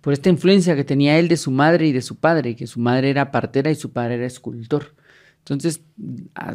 por 0.00 0.12
esta 0.14 0.30
influencia 0.30 0.74
que 0.76 0.84
tenía 0.84 1.18
él 1.18 1.28
de 1.28 1.36
su 1.36 1.50
madre 1.50 1.86
y 1.88 1.92
de 1.92 2.00
su 2.02 2.16
padre, 2.16 2.56
que 2.56 2.66
su 2.66 2.80
madre 2.80 3.10
era 3.10 3.30
partera 3.30 3.70
y 3.70 3.74
su 3.74 3.92
padre 3.92 4.14
era 4.14 4.26
escultor. 4.26 4.94
Entonces, 5.40 5.82
a- 6.34 6.54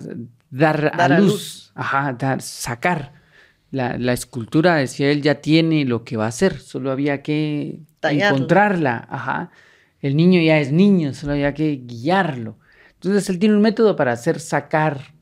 dar, 0.50 0.92
Dar 0.98 1.12
a 1.12 1.18
a 1.18 1.20
luz, 1.20 1.32
luz. 1.32 1.72
ajá, 1.76 2.14
dar, 2.14 2.42
sacar. 2.42 3.19
La, 3.72 3.98
la 3.98 4.14
escultura, 4.14 4.76
decía 4.76 5.12
él, 5.12 5.22
ya 5.22 5.36
tiene 5.42 5.86
lo 5.86 6.04
que 6.04 6.18
va 6.18 6.26
a 6.26 6.30
hacer, 6.30 6.58
solo 6.60 6.92
había 6.92 7.22
que 7.22 7.82
Tallarla. 8.00 8.30
encontrarla, 8.36 9.08
ajá. 9.10 9.52
El 10.02 10.16
niño 10.16 10.42
ya 10.42 10.60
es 10.60 10.72
niño, 10.72 11.14
solo 11.14 11.34
había 11.34 11.54
que 11.54 11.82
guiarlo. 11.86 12.58
Entonces 12.96 13.30
él 13.30 13.38
tiene 13.38 13.56
un 13.56 13.62
método 13.62 13.96
para 13.96 14.12
hacer 14.12 14.40
sacar 14.40 15.14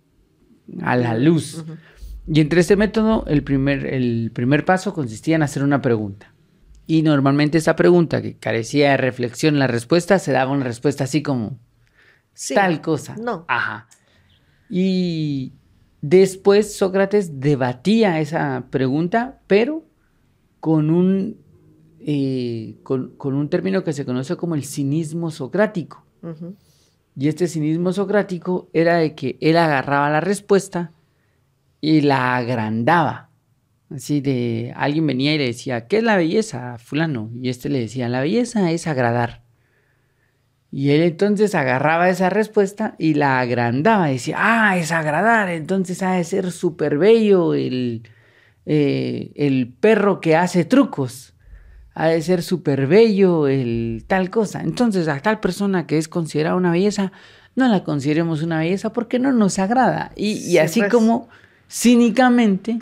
a 0.81 0.95
la 0.95 1.17
luz. 1.17 1.63
Y 2.27 2.39
entre 2.41 2.61
este 2.61 2.75
método, 2.75 3.25
el 3.27 3.43
primer, 3.43 3.85
el 3.85 4.31
primer 4.33 4.65
paso 4.65 4.93
consistía 4.93 5.35
en 5.35 5.43
hacer 5.43 5.63
una 5.63 5.81
pregunta. 5.81 6.33
Y 6.85 7.01
normalmente 7.01 7.57
esa 7.57 7.75
pregunta, 7.75 8.21
que 8.21 8.37
carecía 8.37 8.91
de 8.91 8.97
reflexión, 8.97 9.59
la 9.59 9.67
respuesta 9.67 10.19
se 10.19 10.31
daba 10.31 10.51
una 10.51 10.63
respuesta 10.63 11.03
así 11.03 11.21
como 11.21 11.59
Sí. 12.33 12.53
tal 12.53 12.81
cosa. 12.81 13.15
No. 13.17 13.45
Ajá. 13.47 13.87
Y 14.69 15.53
después 16.09 16.75
Sócrates 16.75 17.39
debatía 17.39 18.19
esa 18.19 18.67
pregunta, 18.69 19.39
pero 19.47 19.83
con 20.59 20.89
un, 20.89 21.37
eh, 21.99 22.75
con, 22.83 23.15
con 23.17 23.33
un 23.33 23.49
término 23.49 23.83
que 23.83 23.93
se 23.93 24.05
conoce 24.05 24.35
como 24.35 24.55
el 24.55 24.63
cinismo 24.63 25.31
socrático. 25.31 26.03
Y 27.15 27.29
este 27.29 27.47
cinismo 27.47 27.93
socrático 27.93 28.69
era 28.73 28.97
de 28.97 29.15
que 29.15 29.37
él 29.39 29.57
agarraba 29.57 30.09
la 30.09 30.19
respuesta 30.19 30.91
y 31.81 32.01
la 32.01 32.35
agrandaba. 32.35 33.29
Así 33.89 34.19
de, 34.19 34.73
alguien 34.75 35.07
venía 35.07 35.33
y 35.33 35.37
le 35.37 35.45
decía, 35.45 35.87
¿qué 35.87 35.97
es 35.97 36.03
la 36.03 36.17
belleza, 36.17 36.77
fulano? 36.77 37.31
Y 37.33 37.49
este 37.49 37.69
le 37.69 37.79
decía, 37.79 38.09
la 38.09 38.21
belleza 38.21 38.71
es 38.71 38.87
agradar. 38.87 39.46
Y 40.71 40.91
él 40.91 41.01
entonces 41.01 41.55
agarraba 41.55 42.09
esa 42.09 42.29
respuesta 42.29 42.95
y 42.97 43.13
la 43.13 43.39
agrandaba. 43.39 44.07
Decía, 44.07 44.35
ah, 44.39 44.77
es 44.77 44.91
agradar, 44.91 45.49
entonces 45.49 46.03
ha 46.03 46.13
de 46.13 46.23
ser 46.23 46.51
súper 46.51 46.97
bello 46.97 47.53
el, 47.53 48.03
eh, 48.65 49.31
el 49.35 49.69
perro 49.79 50.19
que 50.19 50.35
hace 50.35 50.65
trucos. 50.65 51.33
Ha 51.93 52.07
de 52.09 52.21
ser 52.21 52.43
súper 52.43 52.85
bello 52.85 53.47
el 53.47 54.03
tal 54.07 54.29
cosa. 54.29 54.61
Entonces 54.61 55.07
a 55.07 55.19
tal 55.21 55.39
persona 55.39 55.87
que 55.87 55.97
es 55.97 56.07
considerada 56.07 56.55
una 56.55 56.71
belleza, 56.71 57.11
no 57.55 57.67
la 57.69 57.83
consideremos 57.83 58.43
una 58.43 58.59
belleza 58.59 58.93
porque 58.93 59.17
no 59.19 59.31
nos 59.31 59.57
agrada. 59.59 60.11
Y, 60.15 60.31
y 60.33 60.37
Sí, 60.39 60.57
así 60.59 60.79
pues. 60.81 60.91
como 60.91 61.27
cínicamente 61.69 62.77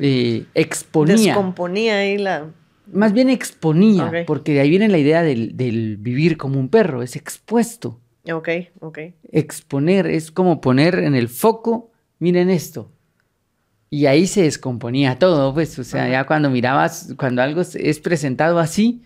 eh, 0.00 0.44
exponía. 0.54 1.16
Descomponía 1.16 1.96
ahí 1.98 2.18
la. 2.18 2.46
Más 2.92 3.12
bien 3.12 3.30
exponía, 3.30 4.04
porque 4.26 4.52
de 4.54 4.60
ahí 4.60 4.70
viene 4.70 4.88
la 4.88 4.98
idea 4.98 5.22
del, 5.22 5.56
del 5.56 5.96
vivir 5.96 6.36
como 6.36 6.58
un 6.60 6.68
perro, 6.68 7.02
es 7.02 7.16
expuesto. 7.16 8.00
Ok, 8.30 8.48
ok. 8.80 8.98
Exponer 9.32 10.06
es 10.06 10.30
como 10.30 10.60
poner 10.60 10.96
en 11.00 11.14
el 11.14 11.28
foco, 11.28 11.90
miren 12.18 12.50
esto. 12.50 12.92
Y 13.90 14.06
ahí 14.06 14.26
se 14.26 14.42
descomponía 14.42 15.18
todo, 15.18 15.52
pues, 15.52 15.78
o 15.78 15.84
sea, 15.84 16.08
ya 16.08 16.24
cuando 16.24 16.48
mirabas, 16.50 17.12
cuando 17.18 17.42
algo 17.42 17.60
es- 17.60 17.74
es 17.76 17.98
presentado 18.00 18.58
así, 18.58 19.02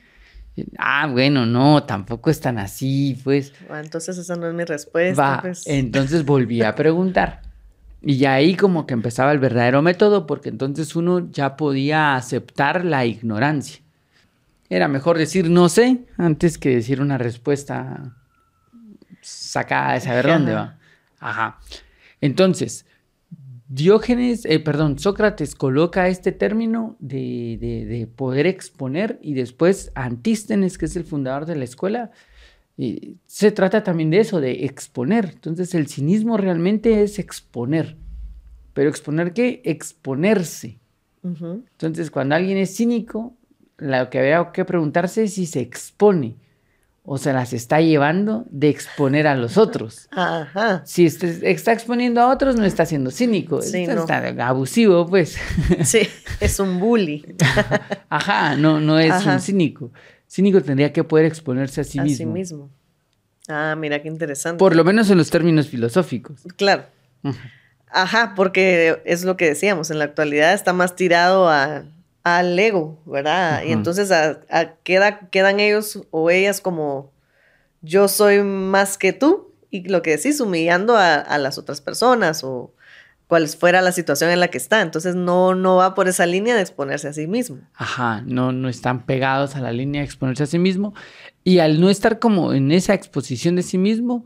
ah, 0.78 1.08
bueno, 1.10 1.44
no, 1.46 1.82
tampoco 1.84 2.30
es 2.30 2.40
tan 2.40 2.58
así, 2.58 3.18
pues. 3.24 3.52
Entonces 3.70 4.16
esa 4.18 4.36
no 4.36 4.46
es 4.48 4.54
mi 4.54 4.64
respuesta. 4.64 5.20
Va, 5.22 5.40
pues. 5.40 5.66
entonces 5.66 6.24
volví 6.24 6.62
a 6.62 6.74
preguntar. 6.74 7.42
Y 8.02 8.18
ya 8.18 8.34
ahí 8.34 8.54
como 8.56 8.86
que 8.86 8.94
empezaba 8.94 9.32
el 9.32 9.38
verdadero 9.38 9.82
método, 9.82 10.26
porque 10.26 10.48
entonces 10.48 10.94
uno 10.96 11.30
ya 11.30 11.56
podía 11.56 12.14
aceptar 12.14 12.84
la 12.84 13.04
ignorancia. 13.06 13.82
Era 14.68 14.88
mejor 14.88 15.18
decir 15.18 15.48
no 15.50 15.68
sé 15.68 16.04
antes 16.16 16.58
que 16.58 16.70
decir 16.70 17.00
una 17.00 17.18
respuesta 17.18 18.14
sacada 19.20 19.94
de 19.94 20.00
saber 20.00 20.26
dónde 20.26 20.54
va. 20.54 20.78
Ajá. 21.18 21.58
Entonces, 22.20 22.86
Diógenes, 23.68 24.44
eh, 24.44 24.60
perdón, 24.60 24.96
Sócrates 25.00 25.56
coloca 25.56 26.06
este 26.06 26.30
término 26.30 26.94
de, 27.00 27.58
de- 27.60 27.84
de 27.84 28.06
poder 28.06 28.46
exponer 28.46 29.18
y 29.22 29.34
después 29.34 29.90
Antístenes, 29.96 30.78
que 30.78 30.84
es 30.86 30.94
el 30.94 31.02
fundador 31.02 31.46
de 31.46 31.56
la 31.56 31.64
escuela, 31.64 32.12
y 32.78 33.16
se 33.26 33.50
trata 33.52 33.82
también 33.82 34.10
de 34.10 34.20
eso, 34.20 34.40
de 34.40 34.64
exponer. 34.66 35.30
Entonces 35.34 35.74
el 35.74 35.86
cinismo 35.88 36.36
realmente 36.36 37.02
es 37.02 37.18
exponer. 37.18 37.96
¿Pero 38.74 38.90
exponer 38.90 39.32
qué? 39.32 39.62
Exponerse. 39.64 40.78
Entonces 41.24 42.10
cuando 42.10 42.34
alguien 42.36 42.58
es 42.58 42.76
cínico, 42.76 43.34
lo 43.78 44.10
que 44.10 44.18
habría 44.18 44.52
que 44.52 44.64
preguntarse 44.64 45.24
es 45.24 45.34
si 45.34 45.46
se 45.46 45.60
expone 45.60 46.36
o 47.02 47.18
se 47.18 47.32
las 47.32 47.52
está 47.52 47.80
llevando 47.80 48.44
de 48.50 48.68
exponer 48.68 49.26
a 49.26 49.36
los 49.36 49.56
otros. 49.56 50.08
Ajá. 50.10 50.82
Si 50.84 51.06
está 51.06 51.72
exponiendo 51.72 52.20
a 52.20 52.32
otros, 52.32 52.56
no 52.56 52.64
está 52.64 52.84
siendo 52.84 53.10
cínico. 53.10 53.62
Sí, 53.62 53.82
está, 53.82 53.94
no. 53.94 54.00
está 54.02 54.48
abusivo, 54.48 55.06
pues. 55.06 55.38
Sí, 55.84 56.00
es 56.40 56.58
un 56.58 56.80
bully. 56.80 57.24
Ajá, 58.08 58.56
no, 58.56 58.80
no 58.80 58.98
es 58.98 59.12
Ajá. 59.12 59.34
un 59.34 59.40
cínico. 59.40 59.92
Cínico 60.28 60.60
tendría 60.60 60.92
que 60.92 61.04
poder 61.04 61.24
exponerse 61.26 61.80
a 61.80 61.84
sí 61.84 61.98
a 61.98 62.02
mismo. 62.02 62.16
sí 62.16 62.26
mismo. 62.26 62.70
Ah, 63.48 63.74
mira 63.78 64.02
qué 64.02 64.08
interesante. 64.08 64.58
Por 64.58 64.74
lo 64.74 64.82
menos 64.84 65.08
en 65.10 65.18
los 65.18 65.30
términos 65.30 65.68
filosóficos. 65.68 66.40
Claro. 66.56 66.84
Ajá, 67.90 68.32
porque 68.36 69.00
es 69.04 69.24
lo 69.24 69.36
que 69.36 69.46
decíamos, 69.46 69.90
en 69.90 69.98
la 69.98 70.04
actualidad 70.04 70.52
está 70.52 70.72
más 70.72 70.96
tirado 70.96 71.48
a, 71.48 71.84
al 72.24 72.58
ego, 72.58 73.00
¿verdad? 73.06 73.62
Y 73.64 73.70
entonces 73.72 74.10
a, 74.10 74.40
a- 74.50 74.74
queda- 74.82 75.28
quedan 75.30 75.60
ellos 75.60 76.02
o 76.10 76.30
ellas 76.30 76.60
como 76.60 77.12
yo 77.82 78.08
soy 78.08 78.42
más 78.42 78.98
que 78.98 79.12
tú 79.12 79.52
y 79.70 79.88
lo 79.88 80.02
que 80.02 80.16
decís, 80.16 80.40
humillando 80.40 80.96
a, 80.96 81.14
a 81.14 81.38
las 81.38 81.58
otras 81.58 81.80
personas 81.80 82.42
o 82.42 82.72
cual 83.26 83.48
fuera 83.48 83.82
la 83.82 83.92
situación 83.92 84.30
en 84.30 84.40
la 84.40 84.48
que 84.48 84.58
está. 84.58 84.82
Entonces 84.82 85.14
no, 85.14 85.54
no 85.54 85.76
va 85.76 85.94
por 85.94 86.08
esa 86.08 86.26
línea 86.26 86.54
de 86.54 86.62
exponerse 86.62 87.08
a 87.08 87.12
sí 87.12 87.26
mismo. 87.26 87.58
Ajá, 87.74 88.22
no, 88.24 88.52
no 88.52 88.68
están 88.68 89.04
pegados 89.04 89.56
a 89.56 89.60
la 89.60 89.72
línea 89.72 90.00
de 90.00 90.06
exponerse 90.06 90.44
a 90.44 90.46
sí 90.46 90.58
mismo. 90.58 90.94
Y 91.44 91.58
al 91.58 91.80
no 91.80 91.90
estar 91.90 92.18
como 92.18 92.52
en 92.52 92.72
esa 92.72 92.94
exposición 92.94 93.56
de 93.56 93.62
sí 93.62 93.78
mismo, 93.78 94.24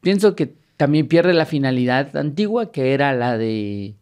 pienso 0.00 0.34
que 0.34 0.54
también 0.76 1.08
pierde 1.08 1.32
la 1.34 1.46
finalidad 1.46 2.16
antigua, 2.16 2.72
que 2.72 2.94
era 2.94 3.14
la 3.14 3.38
de. 3.38 3.96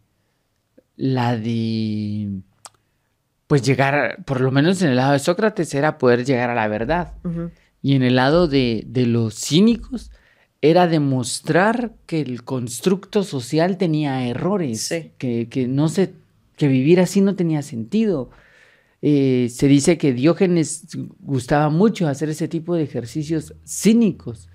La 0.96 1.37
de. 1.37 2.40
Pues 3.46 3.62
llegar, 3.62 4.25
por 4.25 4.40
lo 4.40 4.50
menos 4.50 4.80
en 4.82 4.90
el 4.90 4.96
lado 4.96 5.12
de 5.12 5.18
Sócrates, 5.18 5.75
era 5.75 5.99
poder 5.99 6.25
llegar 6.25 6.50
a 6.50 6.54
la 6.54 6.68
verdad. 6.68 7.14
Y 7.82 7.94
en 7.94 8.02
el 8.02 8.16
lado 8.16 8.49
de, 8.49 8.84
de 8.87 9.06
los 9.06 9.34
cínicos, 9.34 10.11
era 10.62 10.87
demostrar 10.87 11.92
que 12.07 12.21
el 12.21 12.45
constructo 12.45 13.25
social 13.25 13.76
tenía 13.76 14.26
errores, 14.26 14.81
Sí. 14.83 15.11
que, 15.19 15.49
que 15.49 15.66
no 15.66 15.88
se, 15.88 16.14
que 16.57 16.69
vivir 16.69 17.00
así 17.00 17.21
no 17.21 17.35
tenía 17.35 17.62
sentido. 17.62 18.31
Eh, 19.02 19.49
se 19.50 19.66
dice 19.66 19.99
que 19.99 20.12
Diógenes 20.12 20.87
gustaba 21.19 21.69
mucho 21.69 22.07
hacer 22.07 22.28
ese 22.28 22.47
tipo 22.47 22.76
de 22.76 22.85
ejercicios 22.85 23.54
cínicos, 23.66 24.49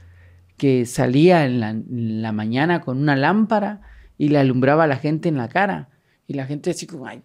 que 0.56 0.86
salía 0.86 1.46
en 1.46 1.60
la, 1.60 1.70
en 1.72 2.22
la 2.22 2.32
mañana 2.32 2.82
con 2.82 2.98
una 2.98 3.16
lámpara 3.18 3.82
y 4.18 4.30
le 4.30 4.40
alumbraba 4.40 4.86
a 4.86 4.88
la 4.88 4.96
gente 4.98 5.28
en 5.30 5.38
la 5.38 5.50
cara. 5.50 5.90
Y 6.26 6.34
la 6.34 6.46
gente 6.46 6.72
así 6.72 6.88
como, 6.88 7.06
ay, 7.06 7.22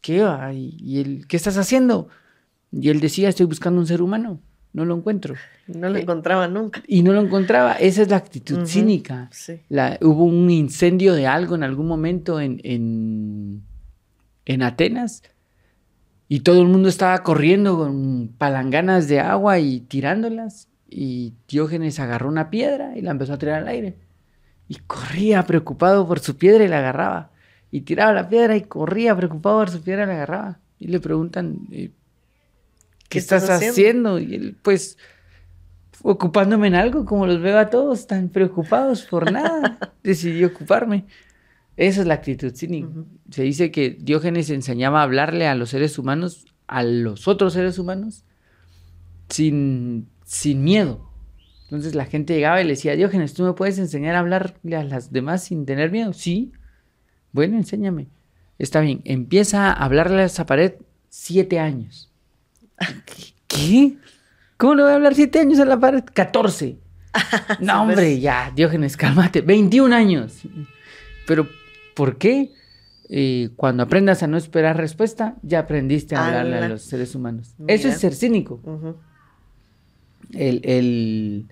¿qué 0.00 0.22
y 0.52 0.98
él, 1.00 1.26
qué 1.28 1.36
estás 1.36 1.56
haciendo? 1.56 2.08
Y 2.72 2.88
él 2.90 3.00
decía, 3.00 3.28
estoy 3.28 3.46
buscando 3.46 3.80
un 3.80 3.86
ser 3.86 4.02
humano, 4.02 4.40
no 4.74 4.84
lo 4.84 4.94
encuentro. 4.96 5.34
No 5.68 5.88
lo 5.88 5.96
Eh, 5.96 6.02
encontraba 6.02 6.46
nunca. 6.48 6.82
Y 6.86 7.02
no 7.02 7.12
lo 7.14 7.20
encontraba. 7.22 7.72
Esa 7.72 8.02
es 8.02 8.10
la 8.10 8.16
actitud 8.16 8.66
cínica. 8.66 9.28
Sí. 9.32 9.60
La- 9.70 9.98
hubo 10.02 10.24
un 10.24 10.50
incendio 10.50 11.14
de 11.14 11.26
algo 11.26 11.54
en 11.54 11.62
algún 11.62 11.86
momento 11.88 12.38
en, 12.40 12.60
en, 12.64 13.62
en 14.44 14.62
Atenas 14.62 15.22
y 16.28 16.40
todo 16.40 16.60
el 16.60 16.68
mundo 16.68 16.88
estaba 16.88 17.22
corriendo 17.22 17.78
con 17.78 18.28
palanganas 18.36 19.08
de 19.08 19.20
agua 19.20 19.58
y 19.60 19.80
tirándolas. 19.80 20.68
Y 20.90 21.32
Diógenes 21.48 21.98
agarró 21.98 22.28
una 22.28 22.50
piedra 22.50 22.96
y 22.96 23.00
la 23.00 23.12
empezó 23.12 23.32
a 23.32 23.38
tirar 23.38 23.62
al 23.62 23.68
aire. 23.68 23.96
Y 24.68 24.76
corría 24.86 25.44
preocupado 25.44 26.06
por 26.06 26.20
su 26.20 26.36
piedra 26.36 26.64
y 26.64 26.68
la 26.68 26.78
agarraba. 26.78 27.30
y 27.70 27.80
tiraba 27.80 28.12
la 28.12 28.28
piedra 28.28 28.56
y 28.56 28.62
corría 28.62 29.16
preocupado 29.16 29.58
por 29.58 29.70
su 29.70 29.82
piedra, 29.82 30.06
la 30.06 30.12
agarraba. 30.14 30.58
Y 30.78 30.86
le 30.88 31.00
preguntan, 31.00 31.58
eh, 31.72 31.90
¿qué, 33.08 33.18
estás, 33.18 33.48
haciendo? 33.50 34.18
Y 34.18 34.34
él, 34.34 34.56
pues, 34.62 34.98
ocupándome 36.02 36.68
en 36.68 36.74
algo, 36.74 37.04
como 37.04 37.26
los 37.26 37.40
veo 37.40 37.58
a 37.58 37.70
todos 37.70 38.06
tan 38.06 38.28
preocupados 38.28 39.02
por 39.02 39.32
nada, 39.32 39.78
decidí 40.02 40.44
ocuparme. 40.44 41.06
Esa 41.76 42.02
es 42.02 42.06
la 42.06 42.14
actitud 42.14 42.54
cínica. 42.54 42.88
Se 43.30 43.42
dice 43.42 43.70
que 43.70 43.90
Diógenes 43.90 44.50
enseñaba 44.50 45.00
a 45.00 45.04
hablarle 45.04 45.46
a 45.46 45.54
los 45.54 45.70
seres 45.70 45.98
humanos, 45.98 46.46
a 46.66 46.82
los 46.82 47.26
otros 47.26 47.52
seres 47.54 47.78
humanos, 47.78 48.24
sin, 49.28 50.08
sin 50.24 50.62
miedo. 50.62 51.10
Entonces 51.64 51.94
la 51.94 52.04
gente 52.04 52.34
llegaba 52.34 52.60
y 52.60 52.64
le 52.64 52.70
decía, 52.70 52.94
Diógenes, 52.94 53.34
¿tú 53.34 53.42
me 53.42 53.54
puedes 53.54 53.78
enseñar 53.78 54.14
a 54.14 54.20
hablarle 54.20 54.76
a 54.76 54.84
las 54.84 55.10
demás 55.10 55.44
sin 55.44 55.66
tener 55.66 55.90
miedo? 55.90 56.12
Sí. 56.12 56.52
Bueno, 57.32 57.56
enséñame. 57.56 58.08
Está 58.58 58.80
bien, 58.80 59.00
empieza 59.04 59.72
a 59.72 59.84
hablarle 59.84 60.22
a 60.22 60.26
esa 60.26 60.46
pared 60.46 60.74
siete 61.08 61.58
años. 61.58 62.12
¿Qué? 63.46 63.96
¿Cómo 64.56 64.74
le 64.74 64.82
voy 64.82 64.92
a 64.92 64.94
hablar 64.94 65.14
siete 65.14 65.40
años 65.40 65.58
a 65.58 65.64
la 65.64 65.78
pared? 65.78 66.04
14. 66.12 66.78
no, 67.60 67.82
hombre, 67.82 68.18
ya, 68.20 68.52
Diógenes, 68.54 68.96
cálmate. 68.96 69.40
21 69.40 69.94
años. 69.94 70.42
Pero, 71.26 71.48
¿por 71.94 72.18
qué? 72.18 72.52
Eh, 73.08 73.50
cuando 73.56 73.82
aprendas 73.82 74.22
a 74.22 74.26
no 74.26 74.36
esperar 74.36 74.76
respuesta, 74.76 75.36
ya 75.42 75.60
aprendiste 75.60 76.16
a 76.16 76.26
hablarle 76.26 76.56
a 76.56 76.68
los 76.68 76.82
seres 76.82 77.14
humanos. 77.14 77.54
Eso 77.66 77.88
es 77.88 78.00
ser 78.00 78.14
cínico. 78.14 78.60
el, 80.32 81.46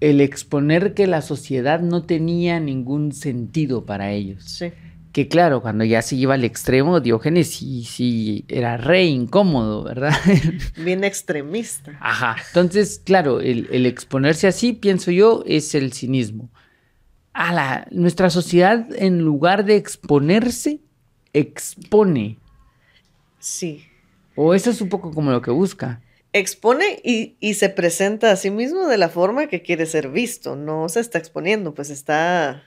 el, 0.00 0.20
exponer 0.20 0.94
que 0.94 1.06
la 1.06 1.22
sociedad 1.22 1.80
no 1.80 2.02
tenía 2.02 2.58
ningún 2.58 3.12
sentido 3.12 3.84
para 3.84 4.10
ellos. 4.12 4.44
Sí 4.44 4.72
que 5.12 5.26
claro, 5.26 5.60
cuando 5.60 5.84
ya 5.84 6.02
se 6.02 6.14
iba 6.14 6.34
al 6.34 6.44
extremo, 6.44 7.00
Diógenes 7.00 7.50
sí, 7.50 7.84
sí, 7.84 8.44
era 8.48 8.76
re 8.76 9.04
incómodo, 9.04 9.82
¿verdad? 9.82 10.14
Bien 10.76 11.02
extremista. 11.02 11.98
Ajá. 12.00 12.36
Entonces, 12.48 13.00
claro, 13.04 13.40
el, 13.40 13.86
exponerse 13.86 14.46
así, 14.46 14.72
pienso 14.72 15.10
yo, 15.10 15.42
es 15.46 15.74
el 15.74 15.92
cinismo. 15.92 16.48
A 17.32 17.52
la, 17.52 17.88
nuestra 17.90 18.30
sociedad, 18.30 18.86
en 18.94 19.20
lugar 19.20 19.64
de 19.64 19.76
exponerse, 19.76 20.80
expone. 21.32 22.38
Sí. 23.40 23.84
O 24.36 24.54
eso 24.54 24.70
es 24.70 24.80
un 24.80 24.88
poco 24.88 25.12
como 25.12 25.32
lo 25.32 25.42
que 25.42 25.50
busca. 25.50 26.02
Expone 26.32 27.00
y, 27.02 27.36
y 27.40 27.54
se 27.54 27.68
presenta 27.68 28.30
a 28.30 28.36
sí 28.36 28.52
mismo 28.52 28.86
de 28.86 28.96
la 28.96 29.08
forma 29.08 29.48
que 29.48 29.62
quiere 29.62 29.86
ser 29.86 30.08
visto. 30.08 30.54
No 30.54 30.88
se 30.88 31.00
está 31.00 31.18
exponiendo, 31.18 31.74
pues 31.74 31.90
está 31.90 32.62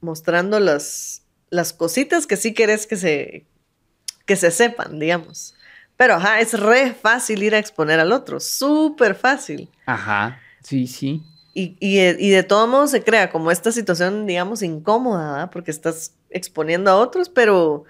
mostrando 0.00 0.60
las 0.60 1.23
las 1.54 1.72
cositas 1.72 2.26
que 2.26 2.36
sí 2.36 2.52
querés 2.52 2.86
que 2.86 2.96
se, 2.96 3.46
que 4.26 4.36
se 4.36 4.50
sepan, 4.50 4.98
digamos. 4.98 5.54
Pero, 5.96 6.14
ajá, 6.14 6.40
es 6.40 6.58
re 6.58 6.92
fácil 6.92 7.42
ir 7.42 7.54
a 7.54 7.58
exponer 7.58 8.00
al 8.00 8.12
otro, 8.12 8.40
súper 8.40 9.14
fácil. 9.14 9.70
Ajá, 9.86 10.40
sí, 10.62 10.86
sí. 10.86 11.22
Y, 11.54 11.76
y, 11.78 12.00
y, 12.00 12.30
de 12.30 12.42
todo 12.42 12.66
modo 12.66 12.88
se 12.88 13.04
crea 13.04 13.30
como 13.30 13.52
esta 13.52 13.70
situación, 13.70 14.26
digamos, 14.26 14.62
incómoda, 14.62 15.50
porque 15.50 15.70
estás 15.70 16.14
exponiendo 16.30 16.90
a 16.90 16.96
otros, 16.96 17.28
pero 17.28 17.84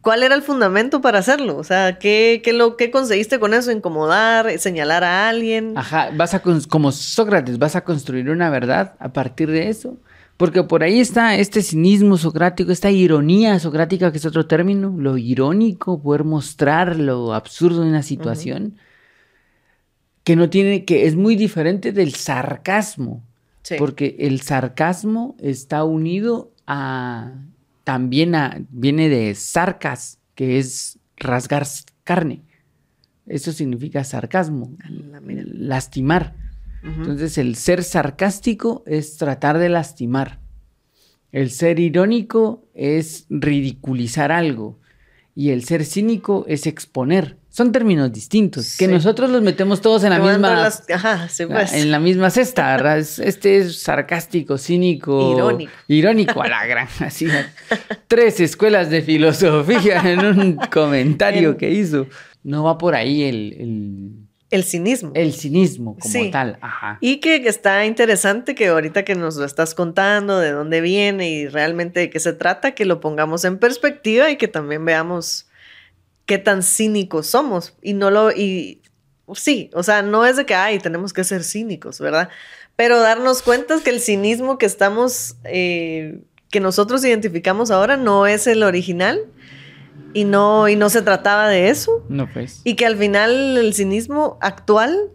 ¿cuál 0.00 0.24
era 0.24 0.34
el 0.34 0.42
fundamento 0.42 1.00
para 1.00 1.20
hacerlo? 1.20 1.56
O 1.56 1.62
sea, 1.62 2.00
¿qué, 2.00 2.42
qué, 2.42 2.52
lo, 2.52 2.76
qué 2.76 2.90
conseguiste 2.90 3.38
con 3.38 3.54
eso? 3.54 3.70
¿Incomodar? 3.70 4.58
¿Señalar 4.58 5.04
a 5.04 5.28
alguien? 5.28 5.78
Ajá, 5.78 6.10
vas 6.14 6.34
a, 6.34 6.42
como 6.42 6.90
Sócrates, 6.90 7.60
vas 7.60 7.76
a 7.76 7.84
construir 7.84 8.28
una 8.28 8.50
verdad 8.50 8.96
a 8.98 9.12
partir 9.12 9.52
de 9.52 9.68
eso. 9.68 9.96
Porque 10.36 10.64
por 10.64 10.82
ahí 10.82 10.98
está 11.00 11.36
este 11.36 11.62
cinismo 11.62 12.16
socrático, 12.16 12.72
esta 12.72 12.90
ironía 12.90 13.58
socrática, 13.60 14.10
que 14.10 14.18
es 14.18 14.26
otro 14.26 14.46
término, 14.46 14.94
lo 14.96 15.16
irónico, 15.16 16.02
poder 16.02 16.24
mostrar 16.24 16.98
lo 16.98 17.34
absurdo 17.34 17.82
de 17.82 17.88
una 17.88 18.02
situación, 18.02 18.76
que 20.24 20.34
no 20.34 20.50
tiene, 20.50 20.84
que 20.84 21.06
es 21.06 21.14
muy 21.14 21.36
diferente 21.36 21.92
del 21.92 22.14
sarcasmo. 22.14 23.22
Porque 23.78 24.16
el 24.18 24.42
sarcasmo 24.42 25.36
está 25.38 25.84
unido 25.84 26.52
a, 26.66 27.32
también 27.82 28.34
a, 28.34 28.60
viene 28.68 29.08
de 29.08 29.34
sarcas, 29.34 30.18
que 30.34 30.58
es 30.58 30.98
rasgar 31.16 31.66
carne. 32.02 32.42
Eso 33.26 33.52
significa 33.52 34.04
sarcasmo, 34.04 34.76
lastimar. 35.22 36.34
Entonces 36.84 37.38
el 37.38 37.56
ser 37.56 37.82
sarcástico 37.82 38.82
es 38.86 39.16
tratar 39.16 39.58
de 39.58 39.68
lastimar. 39.68 40.40
El 41.32 41.50
ser 41.50 41.80
irónico 41.80 42.68
es 42.74 43.26
ridiculizar 43.28 44.30
algo. 44.30 44.78
Y 45.34 45.50
el 45.50 45.64
ser 45.64 45.84
cínico 45.84 46.44
es 46.46 46.66
exponer. 46.66 47.38
Son 47.48 47.72
términos 47.72 48.12
distintos, 48.12 48.76
que 48.76 48.88
nosotros 48.88 49.30
los 49.30 49.40
metemos 49.40 49.80
todos 49.80 50.02
en 50.02 50.10
la 50.10 50.18
misma 50.18 50.68
pues. 51.48 51.72
en 51.72 51.90
la 51.92 52.00
misma 52.00 52.30
cesta, 52.30 52.76
¿verdad? 52.76 52.98
Este 52.98 53.58
es 53.58 53.80
sarcástico, 53.80 54.58
cínico, 54.58 55.32
irónico, 55.36 55.72
irónico 55.86 56.42
a 56.42 56.48
la 56.48 56.66
gran, 56.66 56.88
así. 56.98 57.28
Tres 58.08 58.40
escuelas 58.40 58.90
de 58.90 59.02
filosofía 59.02 60.02
en 60.04 60.24
un 60.24 60.56
comentario 60.72 61.56
que 61.56 61.70
hizo. 61.70 62.08
No 62.42 62.64
va 62.64 62.76
por 62.76 62.96
ahí 62.96 63.22
el 63.22 63.56
el 63.58 64.23
cinismo. 64.62 65.10
El 65.14 65.32
cinismo 65.32 65.96
como 65.98 66.30
tal, 66.30 66.58
ajá. 66.60 66.98
Y 67.00 67.16
que, 67.16 67.36
está 67.48 67.84
interesante 67.86 68.54
que 68.54 68.68
ahorita 68.68 69.04
que 69.04 69.16
nos 69.16 69.34
lo 69.36 69.44
estás 69.44 69.74
contando, 69.74 70.38
de 70.38 70.52
dónde 70.52 70.80
viene 70.80 71.28
y 71.28 71.48
realmente 71.48 71.98
de 71.98 72.10
qué 72.10 72.20
se 72.20 72.32
trata, 72.34 72.72
que 72.72 72.84
lo 72.84 73.00
pongamos 73.00 73.44
en 73.44 73.58
perspectiva 73.58 74.30
y 74.30 74.36
que 74.36 74.46
también 74.46 74.84
veamos 74.84 75.48
qué 76.26 76.38
tan 76.38 76.62
cínicos 76.62 77.26
somos. 77.26 77.74
Y 77.82 77.94
no 77.94 78.12
lo, 78.12 78.30
y 78.30 78.80
sí, 79.34 79.70
o 79.74 79.82
sea, 79.82 80.02
no 80.02 80.24
es 80.24 80.36
de 80.36 80.46
que, 80.46 80.54
ay, 80.54 80.78
tenemos 80.78 81.12
que 81.12 81.24
ser 81.24 81.42
cínicos, 81.42 81.98
¿verdad? 81.98 82.28
Pero 82.76 83.00
darnos 83.00 83.42
cuenta 83.42 83.80
que 83.82 83.90
el 83.90 84.00
cinismo 84.00 84.58
que 84.58 84.66
estamos, 84.66 85.36
eh, 85.44 86.20
que 86.50 86.60
nosotros 86.60 87.04
identificamos 87.04 87.70
ahora 87.70 87.96
no 87.96 88.28
es 88.28 88.46
el 88.46 88.62
original 88.62 89.20
y 90.12 90.24
no, 90.24 90.68
y 90.68 90.76
no 90.76 90.88
se 90.90 91.02
trataba 91.02 91.48
de 91.48 91.68
eso. 91.70 92.04
No, 92.08 92.28
pues. 92.32 92.60
Y 92.64 92.76
que 92.76 92.86
al 92.86 92.96
final 92.96 93.58
el 93.58 93.74
cinismo 93.74 94.38
actual 94.40 95.10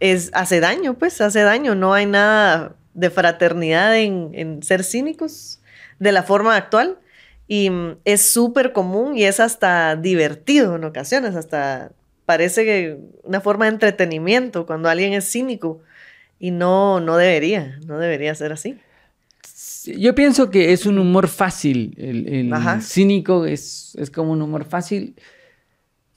es, 0.00 0.30
hace 0.32 0.60
daño, 0.60 0.94
pues, 0.94 1.20
hace 1.20 1.42
daño. 1.42 1.74
No 1.74 1.92
hay 1.92 2.06
nada 2.06 2.74
de 2.94 3.10
fraternidad 3.10 3.96
en, 3.96 4.62
ser 4.62 4.82
cínicos 4.82 5.60
de 5.98 6.12
la 6.12 6.22
forma 6.22 6.56
actual. 6.56 6.98
Y 7.46 7.70
mm, 7.70 7.98
es 8.04 8.22
súper 8.32 8.72
común 8.72 9.16
y 9.16 9.24
es 9.24 9.40
hasta 9.40 9.96
divertido 9.96 10.76
en 10.76 10.84
ocasiones, 10.84 11.34
hasta 11.34 11.92
parece 12.24 12.64
que 12.64 12.96
una 13.24 13.40
forma 13.40 13.64
de 13.64 13.72
entretenimiento 13.72 14.64
cuando 14.64 14.88
alguien 14.88 15.14
es 15.14 15.28
cínico 15.28 15.80
y 16.38 16.52
no, 16.52 17.00
no 17.00 17.16
debería, 17.16 17.80
no 17.86 17.98
debería 17.98 18.34
ser 18.36 18.52
así. 18.52 18.78
Yo 19.86 20.14
pienso 20.14 20.50
que 20.50 20.72
es 20.72 20.86
un 20.86 20.98
humor 20.98 21.28
fácil. 21.28 21.94
El, 21.96 22.52
cínico 22.82 23.46
es, 23.46 23.94
es, 23.96 24.10
como 24.10 24.32
un 24.32 24.42
humor 24.42 24.64
fácil. 24.64 25.14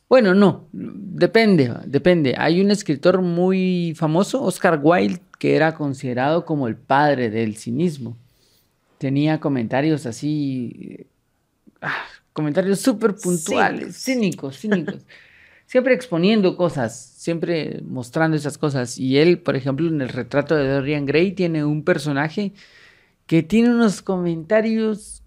Bueno, 0.09 0.33
no, 0.33 0.67
depende, 0.71 1.73
depende. 1.85 2.35
Hay 2.37 2.61
un 2.61 2.71
escritor 2.71 3.21
muy 3.21 3.93
famoso, 3.95 4.41
Oscar 4.43 4.79
Wilde, 4.81 5.21
que 5.39 5.55
era 5.55 5.73
considerado 5.73 6.45
como 6.45 6.67
el 6.67 6.75
padre 6.75 7.29
del 7.29 7.55
cinismo. 7.57 8.17
Tenía 8.97 9.39
comentarios 9.39 10.05
así, 10.05 11.07
ah, 11.81 12.05
comentarios 12.31 12.79
súper 12.79 13.15
puntuales, 13.15 13.97
cínicos, 13.97 14.57
cínicos. 14.57 15.01
siempre 15.65 15.95
exponiendo 15.95 16.55
cosas, 16.55 17.13
siempre 17.17 17.81
mostrando 17.83 18.37
esas 18.37 18.57
cosas. 18.57 18.97
Y 18.99 19.17
él, 19.17 19.39
por 19.39 19.55
ejemplo, 19.55 19.87
en 19.87 20.01
el 20.01 20.09
retrato 20.09 20.55
de 20.55 20.67
Dorian 20.67 21.05
Gray 21.07 21.31
tiene 21.31 21.65
un 21.65 21.83
personaje 21.83 22.53
que 23.25 23.43
tiene 23.43 23.69
unos 23.69 24.01
comentarios 24.01 25.23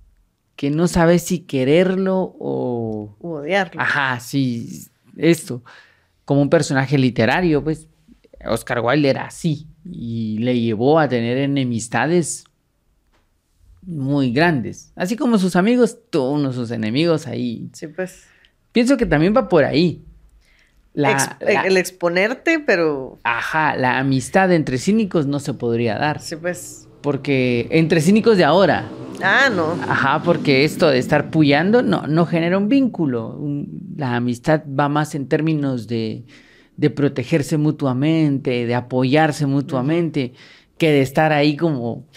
que 0.57 0.71
no 0.71 0.89
sabes 0.89 1.23
si 1.23 1.41
quererlo 1.41 2.35
o... 2.39 3.15
odiarlo. 3.21 3.81
Ajá, 3.81 4.19
sí, 4.21 4.89
esto. 5.17 5.63
Como 6.25 6.43
un 6.43 6.51
personaje 6.51 6.99
literario, 6.99 7.63
pues 7.63 7.89
Oscar 8.45 8.81
Wilde 8.81 9.11
era 9.11 9.27
así 9.27 9.67
y 9.85 10.39
le 10.39 10.59
llevó 10.59 10.99
a 10.99 11.09
tener 11.09 11.39
enemistades 11.39 12.45
muy 13.83 14.33
grandes. 14.33 14.93
Así 14.97 15.17
como 15.17 15.39
sus 15.39 15.55
amigos, 15.57 15.99
uno 16.15 16.53
sus 16.53 16.71
enemigos 16.71 17.27
ahí. 17.27 17.69
Sí, 17.73 17.87
pues. 17.87 18.25
Pienso 18.73 18.97
que 18.97 19.07
también 19.07 19.35
va 19.37 19.49
por 19.49 19.65
ahí. 19.65 20.05
el 20.95 21.77
exponerte, 21.77 22.59
pero... 22.59 23.19
Ajá, 23.23 23.77
la 23.77 23.99
amistad 23.99 24.53
entre 24.53 24.79
cínicos 24.79 25.27
no 25.27 25.39
se 25.39 25.55
podría 25.55 25.97
dar. 25.99 26.21
Sí, 26.21 26.37
pues. 26.37 26.86
Porque 27.07 27.69
entre 27.71 28.01
cínicos 28.01 28.37
de 28.37 28.43
ahora. 28.43 28.89
Ah, 29.23 29.49
no. 29.49 29.79
Ajá, 29.89 30.25
porque 30.25 30.65
esto 30.65 30.89
de 30.89 30.99
estar 30.99 31.31
puyando 31.31 31.81
no, 31.81 32.09
no 32.09 32.27
genera 32.27 32.59
un 32.59 32.69
vínculo. 32.69 33.39
la 33.97 34.17
amistad 34.17 34.63
va 34.69 34.89
más 34.89 35.15
en 35.15 35.29
términos 35.29 35.87
de, 35.87 36.25
de 36.77 36.91
protegerse 36.91 37.59
mutuamente, 37.59 38.67
de 38.67 38.75
apoyarse 38.75 39.47
mutuamente, 39.47 40.33
que 40.79 40.91
de 40.91 41.03
estar 41.03 41.33
ahí 41.33 41.57
como 41.57 42.09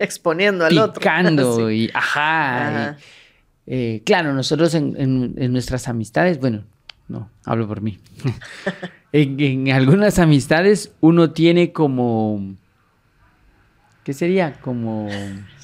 exponiendo 0.00 0.64
al 0.64 0.76
otro. 0.76 1.00
Picando 1.00 1.70
y 1.70 1.88
ajá. 1.94 2.96
Eh, 3.68 4.02
claro, 4.04 4.34
nosotros 4.34 4.74
en, 4.74 5.52
nuestras 5.52 5.86
amistades, 5.86 6.40
bueno, 6.40 6.64
no, 7.06 7.30
hablo 7.44 7.68
por 7.68 7.80
mí. 7.80 8.00
en, 9.12 9.70
algunas 9.70 10.18
amistades 10.18 10.90
uno 11.00 11.30
tiene 11.30 11.70
como, 11.70 12.56
¿qué 14.06 14.12
sería? 14.12 14.52
Como... 14.60 15.08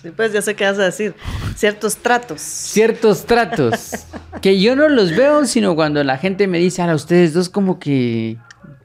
Sí, 0.03 0.11
pues 0.11 0.33
ya 0.33 0.43
sé 0.43 0.57
qué 0.57 0.65
vas 0.65 0.77
a 0.81 0.87
decir. 0.87 1.15
Ciertos 1.55 1.97
tratos. 1.99 2.41
Ciertos 2.41 3.25
tratos. 3.25 4.05
que 4.43 4.61
yo 4.61 4.75
no 4.75 4.89
los 4.89 5.15
veo, 5.15 5.45
sino 5.45 5.77
cuando 5.77 6.03
la 6.03 6.19
gente 6.19 6.49
me 6.49 6.59
dice, 6.59 6.83
a 6.83 6.93
ustedes 6.93 7.35
dos 7.35 7.49
como 7.49 7.79
que 7.79 8.39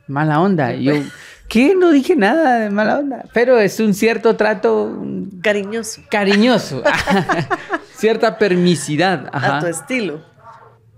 mala 0.05 0.39
onda. 0.41 0.75
yo, 0.75 0.93
¿qué? 1.49 1.73
No 1.73 1.91
dije 1.91 2.15
nada 2.15 2.59
de 2.59 2.69
mala 2.69 2.99
onda. 2.99 3.25
Pero 3.33 3.57
es 3.57 3.79
un 3.79 3.95
cierto 3.95 4.35
trato... 4.35 5.03
Cariñoso. 5.41 6.03
Cariñoso. 6.11 6.83
cierta 7.95 8.37
permisidad. 8.37 9.27
A 9.33 9.59
tu 9.59 9.65
estilo. 9.65 10.21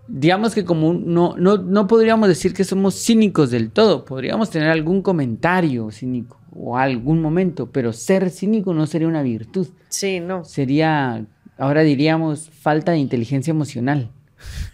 Digamos 0.05 0.53
que 0.53 0.65
como 0.65 0.93
no, 0.93 1.33
no, 1.37 1.59
no 1.59 1.87
podríamos 1.87 2.27
decir 2.27 2.53
que 2.53 2.65
somos 2.65 2.95
cínicos 2.95 3.51
del 3.51 3.71
todo, 3.71 4.03
podríamos 4.03 4.49
tener 4.49 4.69
algún 4.69 5.01
comentario 5.01 5.91
cínico 5.91 6.38
o 6.55 6.77
algún 6.77 7.21
momento, 7.21 7.71
pero 7.71 7.93
ser 7.93 8.29
cínico 8.29 8.73
no 8.73 8.87
sería 8.87 9.07
una 9.07 9.23
virtud. 9.23 9.67
Sí, 9.89 10.19
no. 10.19 10.45
Sería, 10.45 11.25
ahora 11.57 11.81
diríamos, 11.81 12.49
falta 12.49 12.91
de 12.91 12.99
inteligencia 12.99 13.51
emocional. 13.51 14.09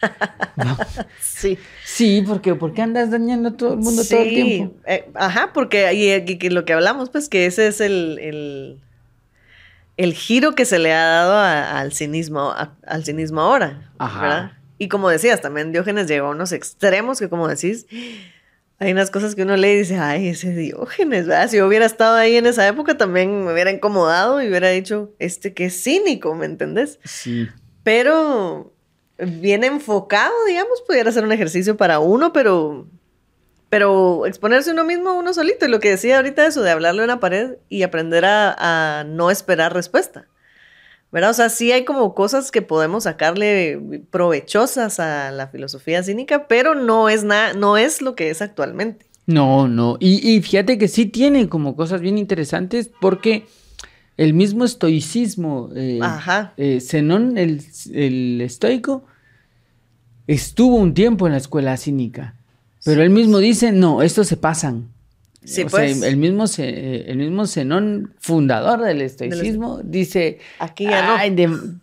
Sí. 1.19 1.57
Sí, 1.85 2.23
porque 2.25 2.55
¿por 2.55 2.73
qué 2.73 2.81
andas 2.81 3.11
dañando 3.11 3.49
a 3.49 3.57
todo 3.57 3.73
el 3.73 3.79
mundo 3.79 4.03
todo 4.05 4.21
el 4.21 4.29
tiempo? 4.29 4.75
Eh, 4.87 5.09
ajá, 5.13 5.51
porque 5.53 5.93
y, 5.93 6.49
lo 6.49 6.63
que 6.63 6.73
hablamos, 6.73 7.09
pues 7.09 7.27
que 7.27 7.45
ese 7.45 7.67
es 7.67 7.81
el, 7.81 8.79
el 9.97 10.13
giro 10.13 10.55
que 10.55 10.65
se 10.65 10.79
le 10.79 10.93
ha 10.93 11.05
dado 11.05 11.37
al 11.37 11.93
cinismo, 11.93 12.53
al 12.85 13.05
cinismo 13.05 13.41
ahora. 13.41 13.91
Ajá. 13.97 14.57
Y 14.77 14.89
como 14.89 15.09
decías, 15.09 15.41
también 15.41 15.71
Diógenes 15.71 16.07
llegó 16.07 16.27
a 16.27 16.31
unos 16.31 16.51
extremos 16.51 17.19
que, 17.19 17.29
como 17.29 17.47
decís, 17.47 17.87
hay 18.79 18.91
unas 18.91 19.09
cosas 19.11 19.35
que 19.35 19.43
uno 19.43 19.55
lee 19.55 19.69
y 19.69 19.77
dice, 19.77 19.97
ay, 19.97 20.27
ese 20.29 20.53
Diógenes, 20.53 21.27
¿verdad? 21.27 21.49
Si 21.49 21.57
yo 21.57 21.67
hubiera 21.67 21.85
estado 21.85 22.15
ahí 22.15 22.35
en 22.35 22.45
esa 22.45 22.67
época, 22.67 22.97
también 22.97 23.45
me 23.45 23.53
hubiera 23.53 23.71
incomodado 23.71 24.41
y 24.41 24.47
hubiera 24.47 24.69
dicho, 24.69 25.13
este 25.19 25.53
que 25.53 25.65
es 25.65 25.81
cínico, 25.81 26.35
¿me 26.35 26.45
entendés? 26.45 26.99
Sí. 27.03 27.47
Pero 27.83 28.73
bien 29.17 29.63
enfocado, 29.63 30.33
digamos, 30.45 30.81
pudiera 30.85 31.11
ser 31.11 31.23
un 31.23 31.31
ejercicio 31.31 31.77
para 31.77 31.99
uno, 31.99 32.33
pero 32.33 32.87
pero 33.69 34.25
exponerse 34.25 34.71
uno 34.71 34.85
mismo, 34.85 35.13
uno 35.13 35.33
solito, 35.33 35.65
y 35.65 35.69
lo 35.69 35.79
que 35.79 35.89
decía 35.89 36.17
ahorita 36.17 36.45
eso 36.45 36.61
de 36.61 36.71
hablarle 36.71 37.01
a 37.01 37.05
una 37.05 37.19
pared 37.19 37.57
y 37.67 37.83
aprender 37.83 38.23
a, 38.25 39.03
no 39.05 39.31
esperar 39.31 39.73
respuesta. 39.73 40.27
¿Verdad? 41.15 41.29
O 41.29 41.33
sea, 41.33 41.47
sí 41.47 41.71
hay 41.71 41.85
como 41.85 42.13
cosas 42.13 42.51
que 42.51 42.61
podemos 42.61 43.05
sacarle 43.05 43.79
provechosas 44.09 44.99
a 44.99 45.31
la 45.31 45.47
filosofía 45.47 46.03
cínica, 46.03 46.49
pero 46.49 46.75
no 46.75 47.07
es 47.07 47.23
nada, 47.23 47.53
no 47.53 47.77
es 47.77 48.01
lo 48.01 48.15
que 48.15 48.29
es 48.29 48.41
actualmente. 48.41 49.05
No, 49.25 49.69
no. 49.69 49.95
Y, 50.01 50.41
fíjate 50.41 50.77
que 50.77 50.89
sí 50.89 51.05
tiene 51.05 51.47
como 51.47 51.77
cosas 51.77 52.01
bien 52.01 52.17
interesantes 52.17 52.91
porque 52.99 53.45
el 54.17 54.33
mismo 54.33 54.65
estoicismo, 54.65 55.69
eh, 55.73 56.01
eh 56.57 56.81
Zenón, 56.81 57.37
el, 57.37 57.61
el 57.93 58.41
estoico, 58.41 59.05
estuvo 60.27 60.75
un 60.75 60.93
tiempo 60.93 61.27
en 61.27 61.31
la 61.31 61.37
escuela 61.37 61.77
cínica. 61.77 62.35
Pero 62.83 63.01
él 63.01 63.09
mismo 63.09 63.37
dice, 63.37 63.71
no, 63.71 64.01
estos 64.01 64.27
se 64.27 64.35
pasan. 64.35 64.89
Sí, 65.45 65.65
pues. 65.65 66.01
el 66.01 66.17
mismo, 66.17 66.45
el 66.57 67.17
mismo 67.17 67.45
Zenón, 67.47 68.13
fundador 68.19 68.81
del 68.81 69.01
estoicismo, 69.01 69.79
dice... 69.83 70.39
Aquí 70.59 70.85
ya 70.85 71.19
no. 71.27 71.79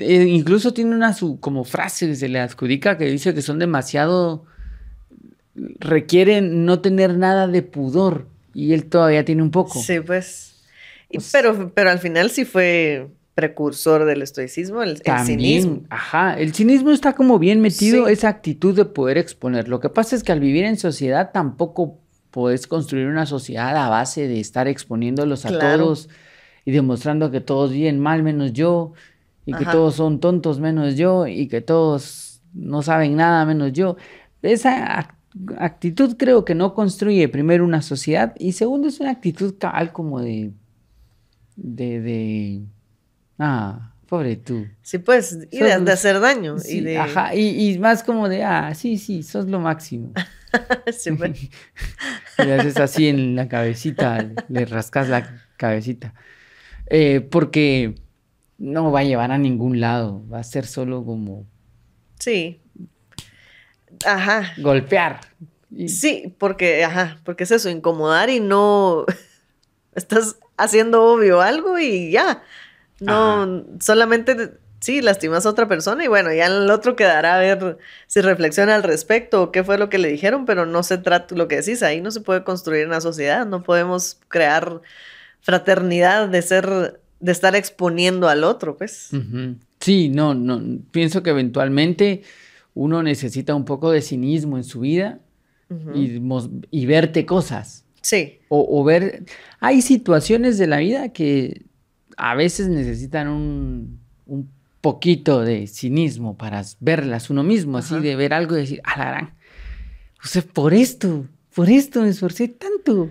Incluso 0.00 0.72
tiene 0.72 0.94
una 0.94 1.12
su, 1.12 1.38
como 1.40 1.64
frase 1.64 2.06
que 2.06 2.14
se 2.16 2.28
le 2.28 2.40
adjudica 2.40 2.96
que 2.96 3.06
dice 3.06 3.34
que 3.34 3.42
son 3.42 3.58
demasiado... 3.58 4.44
requieren 5.54 6.64
no 6.64 6.80
tener 6.80 7.16
nada 7.16 7.48
de 7.48 7.62
pudor. 7.62 8.28
Y 8.54 8.72
él 8.72 8.86
todavía 8.86 9.24
tiene 9.24 9.42
un 9.42 9.50
poco. 9.50 9.80
Sí, 9.82 10.00
pues. 10.00 10.62
pues 11.12 11.30
pero, 11.32 11.72
pero 11.74 11.90
al 11.90 11.98
final 11.98 12.30
sí 12.30 12.44
fue 12.44 13.08
precursor 13.38 14.04
del 14.04 14.22
estoicismo, 14.22 14.82
el, 14.82 15.00
cinismo. 15.24 15.84
Ajá, 15.90 16.36
el 16.36 16.52
cinismo 16.52 16.90
está 16.90 17.12
como 17.12 17.38
bien 17.38 17.60
metido, 17.60 18.08
esa 18.08 18.28
actitud 18.28 18.74
de 18.74 18.84
poder 18.84 19.16
exponer. 19.16 19.68
Lo 19.68 19.78
que 19.78 19.88
pasa 19.88 20.16
es 20.16 20.24
que 20.24 20.32
al 20.32 20.40
vivir 20.40 20.64
en 20.64 20.76
sociedad 20.76 21.30
tampoco 21.32 22.00
puedes 22.30 22.66
construir 22.66 23.06
una 23.06 23.26
sociedad 23.26 23.76
a 23.76 23.88
base 23.88 24.28
de 24.28 24.40
estar 24.40 24.68
exponiéndolos 24.68 25.46
a 25.46 25.58
todos 25.58 26.08
y 26.64 26.72
demostrando 26.72 27.30
que 27.30 27.40
todos 27.40 27.72
viven 27.72 27.98
mal 27.98 28.22
menos 28.22 28.52
yo 28.52 28.92
y 29.46 29.54
que 29.54 29.64
todos 29.64 29.94
son 29.94 30.20
tontos 30.20 30.60
menos 30.60 30.96
yo 30.96 31.26
y 31.26 31.48
que 31.48 31.60
todos 31.60 32.42
no 32.52 32.82
saben 32.82 33.16
nada 33.16 33.44
menos 33.46 33.72
yo. 33.72 33.96
Esa 34.42 35.14
actitud 35.58 36.16
creo 36.16 36.44
que 36.44 36.54
no 36.54 36.74
construye 36.74 37.28
primero 37.28 37.64
una 37.64 37.82
sociedad 37.82 38.34
y 38.38 38.52
segundo 38.52 38.88
es 38.88 39.00
una 39.00 39.10
actitud 39.10 39.54
cabal 39.58 39.92
como 39.92 40.20
de, 40.20 40.52
de 41.56 42.62
Ah, 43.38 43.92
pobre 44.08 44.36
tú. 44.36 44.66
Sí, 44.82 44.98
pues, 44.98 45.38
y 45.50 45.58
de, 45.58 45.72
hacer 45.72 46.20
daño. 46.20 46.56
y 46.68 46.80
de... 46.80 46.98
Ajá, 46.98 47.34
y, 47.34 47.78
más 47.78 48.02
como 48.02 48.28
de, 48.28 48.42
ah, 48.42 48.74
sí, 48.74 48.98
sí, 48.98 49.22
sos 49.22 49.46
lo 49.46 49.60
máximo. 49.60 50.12
pues. 50.84 51.06
le 52.38 52.54
haces 52.54 52.76
así 52.78 53.08
en 53.08 53.36
la 53.36 53.48
cabecita, 53.48 54.28
le 54.48 54.64
rascas 54.64 55.08
la 55.08 55.42
cabecita. 55.56 56.14
Eh, 56.90 57.20
porque 57.20 57.94
no 58.58 58.90
va 58.90 59.00
a 59.00 59.04
llevar 59.04 59.30
a 59.30 59.38
ningún 59.38 59.80
lado, 59.80 60.24
va 60.32 60.40
a 60.40 60.44
ser 60.44 60.66
solo 60.66 61.04
como... 61.04 61.46
Sí. 62.18 62.60
Ajá. 64.04 64.52
Golpear. 64.58 65.20
Sí, 65.86 66.34
porque, 66.38 66.84
ajá, 66.84 67.20
porque 67.24 67.44
es 67.44 67.50
eso, 67.50 67.68
incomodar 67.68 68.30
y 68.30 68.40
no... 68.40 69.04
Estás 69.94 70.38
haciendo 70.56 71.04
obvio 71.04 71.40
algo 71.40 71.78
y 71.78 72.12
ya. 72.12 72.42
No, 73.00 73.64
solamente 73.80 74.58
sí, 74.80 75.02
lastimas 75.02 75.46
a 75.46 75.50
otra 75.50 75.68
persona 75.68 76.04
y 76.04 76.08
bueno, 76.08 76.32
ya 76.32 76.46
el 76.46 76.70
otro 76.70 76.96
quedará 76.96 77.36
a 77.36 77.40
ver 77.40 77.78
si 78.06 78.20
reflexiona 78.20 78.74
al 78.74 78.82
respecto 78.82 79.42
o 79.42 79.52
qué 79.52 79.64
fue 79.64 79.78
lo 79.78 79.88
que 79.88 79.98
le 79.98 80.08
dijeron, 80.08 80.44
pero 80.46 80.66
no 80.66 80.82
se 80.82 80.98
trata, 80.98 81.34
lo 81.34 81.48
que 81.48 81.56
decís, 81.56 81.82
ahí 81.82 82.00
no 82.00 82.10
se 82.10 82.20
puede 82.20 82.44
construir 82.44 82.86
una 82.86 83.00
sociedad, 83.00 83.46
no 83.46 83.62
podemos 83.62 84.18
crear 84.28 84.80
fraternidad 85.40 86.28
de 86.28 86.42
ser, 86.42 87.00
de 87.20 87.32
estar 87.32 87.56
exponiendo 87.56 88.28
al 88.28 88.44
otro, 88.44 88.76
pues. 88.76 89.10
Sí, 89.80 90.08
no, 90.08 90.34
no, 90.34 90.80
pienso 90.90 91.22
que 91.22 91.30
eventualmente 91.30 92.22
uno 92.74 93.02
necesita 93.02 93.54
un 93.54 93.64
poco 93.64 93.90
de 93.90 94.02
cinismo 94.02 94.56
en 94.56 94.64
su 94.64 94.80
vida 94.80 95.20
y, 95.94 96.20
y, 96.70 96.86
verte 96.86 97.26
cosas. 97.26 97.84
Sí. 98.00 98.38
O, 98.48 98.80
o 98.80 98.84
ver, 98.84 99.24
hay 99.60 99.82
situaciones 99.82 100.56
de 100.56 100.66
la 100.66 100.78
vida 100.78 101.12
que 101.12 101.66
a 102.16 102.34
veces 102.34 102.68
necesitan 102.68 103.28
un, 103.28 104.00
poquito 104.80 105.40
de 105.40 105.66
cinismo 105.66 106.36
para 106.36 106.62
verlas 106.80 107.30
uno 107.30 107.42
mismo, 107.42 107.78
así 107.78 107.98
de 108.00 108.16
ver 108.16 108.32
algo 108.32 108.56
y 108.56 108.60
decir, 108.60 108.80
ah, 108.84 108.98
la 108.98 109.04
gran, 109.10 109.34
o 110.22 110.26
sea, 110.26 110.42
por 110.42 110.74
esto, 110.74 111.26
por 111.54 111.68
esto 111.68 112.02
me 112.02 112.08
esforcé 112.08 112.48
tanto. 112.48 113.10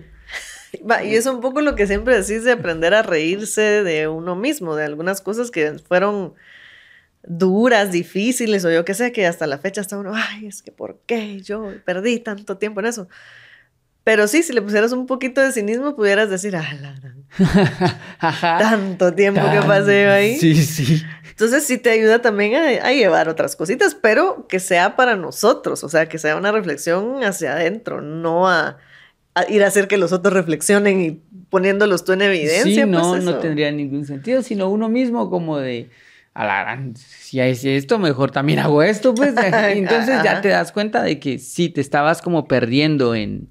y 1.04 1.14
es 1.14 1.26
un 1.26 1.40
poco 1.40 1.60
lo 1.60 1.74
que 1.74 1.86
siempre 1.86 2.18
decís 2.18 2.44
de 2.44 2.52
aprender 2.52 2.94
a 2.94 3.02
reírse 3.02 3.82
de 3.82 4.08
uno 4.08 4.36
mismo, 4.36 4.76
de 4.76 4.84
algunas 4.84 5.20
cosas 5.20 5.50
que 5.50 5.78
fueron 5.86 6.34
duras, 7.22 7.92
difíciles, 7.92 8.64
o 8.64 8.70
yo 8.70 8.84
qué 8.84 8.94
sé, 8.94 9.12
que 9.12 9.26
hasta 9.26 9.46
la 9.46 9.58
fecha 9.58 9.80
está 9.80 9.98
uno, 9.98 10.12
ay, 10.14 10.46
es 10.46 10.62
que 10.62 10.72
¿por 10.72 11.00
qué 11.06 11.40
yo 11.42 11.72
perdí 11.84 12.18
tanto 12.20 12.56
tiempo 12.56 12.80
en 12.80 12.86
eso? 12.86 13.08
Pero 14.08 14.26
sí, 14.26 14.42
si 14.42 14.54
le 14.54 14.62
pusieras 14.62 14.92
un 14.92 15.04
poquito 15.04 15.42
de 15.42 15.52
cinismo, 15.52 15.94
pudieras 15.94 16.30
decir, 16.30 16.56
ah, 16.56 16.66
la 16.80 16.94
gran. 16.94 17.26
Tanto 18.58 19.12
tiempo 19.12 19.42
que 19.50 19.60
pasé 19.66 20.06
ahí. 20.06 20.38
Sí, 20.38 20.54
sí. 20.54 21.02
Entonces 21.38 21.64
sí 21.64 21.78
te 21.78 21.90
ayuda 21.90 22.20
también 22.20 22.56
a, 22.56 22.90
llevar 22.90 23.28
otras 23.28 23.54
cositas, 23.54 23.94
pero 23.94 24.48
que 24.48 24.58
sea 24.58 24.96
para 24.96 25.14
nosotros, 25.14 25.84
o 25.84 25.88
sea, 25.88 26.08
que 26.08 26.18
sea 26.18 26.34
una 26.34 26.50
reflexión 26.50 27.22
hacia 27.22 27.52
adentro, 27.52 28.00
no 28.00 28.48
a, 28.48 28.78
ir 29.48 29.62
a 29.62 29.68
hacer 29.68 29.86
que 29.86 29.98
los 29.98 30.10
otros 30.10 30.34
reflexionen 30.34 31.00
y 31.00 31.22
poniéndolos 31.48 32.04
tú 32.04 32.10
en 32.10 32.22
evidencia. 32.22 32.84
Sí, 32.84 32.90
no, 32.90 33.10
pues 33.10 33.22
no 33.22 33.38
tendría 33.38 33.70
ningún 33.70 34.04
sentido, 34.04 34.42
sino 34.42 34.68
uno 34.68 34.88
mismo 34.88 35.30
como 35.30 35.58
de, 35.58 35.90
a 36.34 36.44
la 36.44 36.60
gran, 36.62 36.96
si 36.96 37.38
es 37.38 37.64
esto, 37.64 38.00
mejor 38.00 38.32
también 38.32 38.58
hago 38.58 38.82
esto, 38.82 39.14
pues. 39.14 39.32
Entonces 39.70 40.20
ya 40.24 40.40
te 40.40 40.48
das 40.48 40.72
cuenta 40.72 41.04
de 41.04 41.20
que 41.20 41.38
sí, 41.38 41.68
te 41.68 41.80
estabas 41.80 42.20
como 42.20 42.48
perdiendo 42.48 43.14
en 43.14 43.46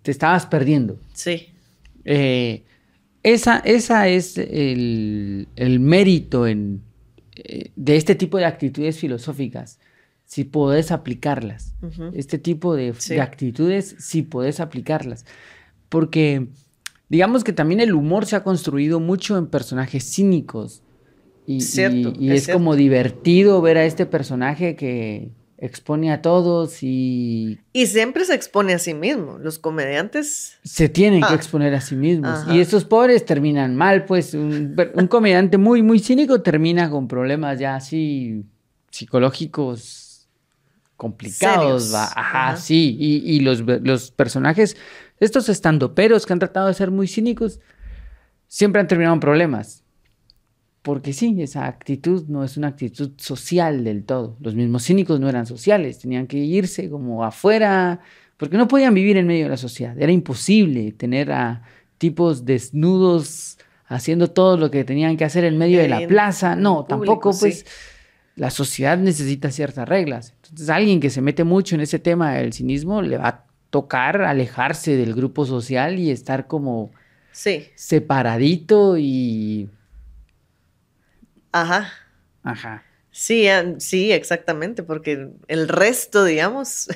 te 0.00 0.12
estabas 0.12 0.46
perdiendo. 0.46 0.98
Sí. 1.12 1.52
Eh, 2.06 2.64
esa, 3.22 3.58
esa 3.58 4.08
es 4.08 4.38
el, 4.38 5.46
mérito 5.80 6.46
en, 6.46 6.82
eh, 7.36 7.70
de 7.76 7.96
este 7.96 8.14
tipo 8.14 8.38
de 8.38 8.46
actitudes 8.46 8.98
filosóficas, 8.98 9.78
si 10.24 10.44
podés 10.44 10.90
aplicarlas. 10.90 11.74
Este 12.14 12.38
tipo 12.38 12.74
de, 12.74 12.94
actitudes, 13.20 13.96
si 13.98 14.22
podés 14.22 14.60
aplicarlas. 14.60 15.26
Porque 15.88 16.48
digamos 17.08 17.44
que 17.44 17.52
también 17.52 17.80
el 17.80 17.94
humor 17.94 18.26
se 18.26 18.36
ha 18.36 18.44
construido 18.44 19.00
mucho 19.00 19.36
en 19.36 19.48
personajes 19.48 20.04
cínicos. 20.04 20.82
Y, 21.46 21.62
Cierto, 21.62 22.12
y, 22.18 22.28
y 22.28 22.30
es 22.30 22.48
es, 22.48 22.54
como 22.54 22.76
divertido 22.76 23.60
ver 23.60 23.76
a 23.76 23.84
este 23.84 24.06
personaje 24.06 24.76
que 24.76 25.32
expone 25.62 26.10
a 26.10 26.22
todos 26.22 26.82
y 26.82 27.58
Y 27.74 27.86
siempre 27.86 28.24
se 28.24 28.34
expone 28.34 28.72
a 28.72 28.78
sí 28.78 28.94
mismo. 28.94 29.38
Los 29.38 29.58
comediantes. 29.58 30.58
se 30.64 30.88
tienen 30.88 31.20
que 31.20 31.28
Ah. 31.32 31.34
exponer 31.34 31.74
a 31.74 31.80
sí 31.80 31.96
mismos. 31.96 32.30
Ajá. 32.30 32.54
Y 32.54 32.60
estos 32.60 32.84
pobres 32.84 33.24
terminan 33.26 33.76
mal, 33.76 34.06
pues 34.06 34.32
un, 34.34 34.74
un 34.94 35.06
comediante 35.06 35.58
muy, 35.58 35.82
muy 35.82 35.98
cínico 35.98 36.40
termina 36.42 36.88
con 36.90 37.06
problemas 37.08 37.58
ya 37.58 37.76
así 37.76 38.44
psicológicos 38.90 40.28
complicados, 40.96 41.94
va. 41.94 42.04
Ajá, 42.04 42.48
Ajá. 42.50 42.56
sí. 42.56 42.96
Y, 42.98 43.16
y 43.36 43.40
los, 43.40 43.60
los 43.60 44.10
personajes, 44.10 44.76
estos 45.18 45.48
estandoperos 45.48 46.26
que 46.26 46.32
han 46.32 46.38
tratado 46.38 46.68
de 46.68 46.74
ser 46.74 46.90
muy 46.90 47.06
cínicos, 47.08 47.60
siempre 48.48 48.80
han 48.80 48.88
terminado 48.88 49.14
en 49.14 49.20
problemas. 49.20 49.82
Porque 50.82 51.12
sí, 51.12 51.36
esa 51.42 51.66
actitud 51.66 52.24
no 52.28 52.42
es 52.42 52.56
una 52.56 52.68
actitud 52.68 53.10
social 53.18 53.84
del 53.84 54.04
todo. 54.04 54.36
Los 54.40 54.54
mismos 54.54 54.84
cínicos 54.84 55.20
no 55.20 55.28
eran 55.28 55.44
sociales, 55.46 55.98
tenían 55.98 56.26
que 56.26 56.38
irse 56.38 56.88
como 56.88 57.22
afuera, 57.22 58.00
porque 58.38 58.56
no 58.56 58.66
podían 58.66 58.94
vivir 58.94 59.18
en 59.18 59.26
medio 59.26 59.44
de 59.44 59.50
la 59.50 59.56
sociedad. 59.58 59.94
Era 60.00 60.10
imposible 60.10 60.92
tener 60.92 61.32
a 61.32 61.62
tipos 61.98 62.46
desnudos 62.46 63.58
haciendo 63.86 64.30
todo 64.30 64.56
lo 64.56 64.70
que 64.70 64.84
tenían 64.84 65.18
que 65.18 65.24
hacer 65.24 65.44
en 65.44 65.58
medio 65.58 65.80
de 65.80 65.88
la 65.88 66.06
plaza. 66.06 66.56
No, 66.56 66.84
tampoco, 66.84 67.32
pues 67.38 67.58
sí. 67.58 67.64
la 68.36 68.50
sociedad 68.50 68.96
necesita 68.96 69.50
ciertas 69.50 69.86
reglas. 69.86 70.32
Entonces, 70.44 70.70
alguien 70.70 71.00
que 71.00 71.10
se 71.10 71.20
mete 71.20 71.44
mucho 71.44 71.74
en 71.74 71.82
ese 71.82 71.98
tema 71.98 72.32
del 72.34 72.54
cinismo 72.54 73.02
le 73.02 73.18
va 73.18 73.28
a 73.28 73.44
tocar 73.68 74.22
alejarse 74.22 74.96
del 74.96 75.12
grupo 75.14 75.44
social 75.44 75.98
y 75.98 76.10
estar 76.10 76.46
como 76.46 76.90
Sí. 77.32 77.66
separadito 77.74 78.96
y... 78.96 79.68
Ajá. 81.52 81.92
Ajá. 82.42 82.82
Sí, 83.10 83.48
ah, 83.48 83.74
sí, 83.78 84.12
exactamente. 84.12 84.82
Porque 84.82 85.30
el 85.48 85.68
resto, 85.68 86.24
digamos, 86.24 86.88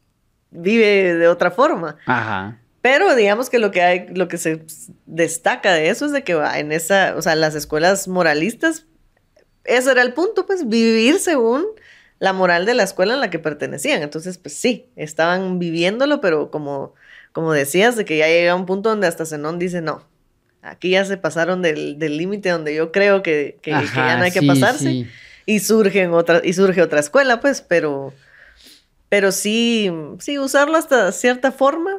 vive 0.50 1.14
de 1.14 1.28
otra 1.28 1.50
forma. 1.50 1.96
Ajá. 2.06 2.58
Pero 2.82 3.14
digamos 3.14 3.48
que 3.48 3.60
lo 3.60 3.70
que 3.70 3.82
hay, 3.82 4.08
lo 4.08 4.26
que 4.26 4.38
se 4.38 4.64
destaca 5.06 5.72
de 5.72 5.88
eso 5.88 6.04
es 6.04 6.12
de 6.12 6.24
que 6.24 6.32
en 6.32 6.72
esa, 6.72 7.14
o 7.16 7.22
sea, 7.22 7.36
las 7.36 7.54
escuelas 7.54 8.08
moralistas, 8.08 8.86
ese 9.64 9.92
era 9.92 10.02
el 10.02 10.14
punto, 10.14 10.46
pues, 10.46 10.68
vivir 10.68 11.20
según 11.20 11.64
la 12.18 12.32
moral 12.32 12.66
de 12.66 12.74
la 12.74 12.82
escuela 12.82 13.14
en 13.14 13.20
la 13.20 13.30
que 13.30 13.38
pertenecían. 13.38 14.02
Entonces, 14.02 14.38
pues 14.38 14.54
sí, 14.54 14.90
estaban 14.96 15.60
viviéndolo, 15.60 16.20
pero 16.20 16.50
como, 16.50 16.94
como 17.32 17.52
decías, 17.52 17.96
de 17.96 18.04
que 18.04 18.16
ya 18.16 18.26
llega 18.26 18.54
un 18.54 18.66
punto 18.66 18.90
donde 18.90 19.06
hasta 19.06 19.26
Zenón 19.26 19.60
dice, 19.60 19.80
no, 19.80 20.04
aquí 20.62 20.90
ya 20.90 21.04
se 21.04 21.16
pasaron 21.18 21.60
del 21.60 21.98
del 21.98 22.16
límite 22.16 22.48
donde 22.48 22.74
yo 22.74 22.90
creo 22.92 23.22
que, 23.22 23.58
que- 23.62 23.72
ya 23.94 24.16
no 24.16 24.24
hay 24.24 24.30
que 24.32 24.42
pasarse. 24.42 24.90
sí. 24.90 25.06
Y 25.44 25.58
surge 25.58 26.06
otra, 26.06 26.40
y 26.44 26.52
surge 26.52 26.80
otra 26.82 27.00
escuela, 27.00 27.40
pues, 27.40 27.60
pero, 27.62 28.14
pero 29.08 29.32
sí, 29.32 29.90
sí, 30.20 30.38
usarlo 30.38 30.76
hasta 30.78 31.10
cierta 31.12 31.50
forma. 31.50 31.98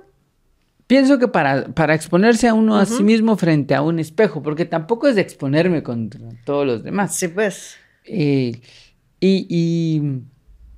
Pienso 0.87 1.19
que 1.19 1.27
para, 1.27 1.65
para 1.67 1.93
exponerse 1.93 2.47
a 2.47 2.53
uno 2.53 2.77
a 2.77 2.85
sí 2.85 3.03
mismo 3.03 3.35
frente 3.37 3.75
a 3.75 3.81
un 3.81 3.99
espejo, 3.99 4.41
porque 4.41 4.63
tampoco 4.65 5.07
es 5.09 5.15
de 5.15 5.21
exponerme 5.21 5.83
contra 5.83 6.21
todos 6.45 6.65
los 6.65 6.83
demás. 6.83 7.15
Sí, 7.15 7.27
pues. 7.27 7.75
Eh, 8.05 8.61
y, 9.19 9.45
y, 9.49 10.21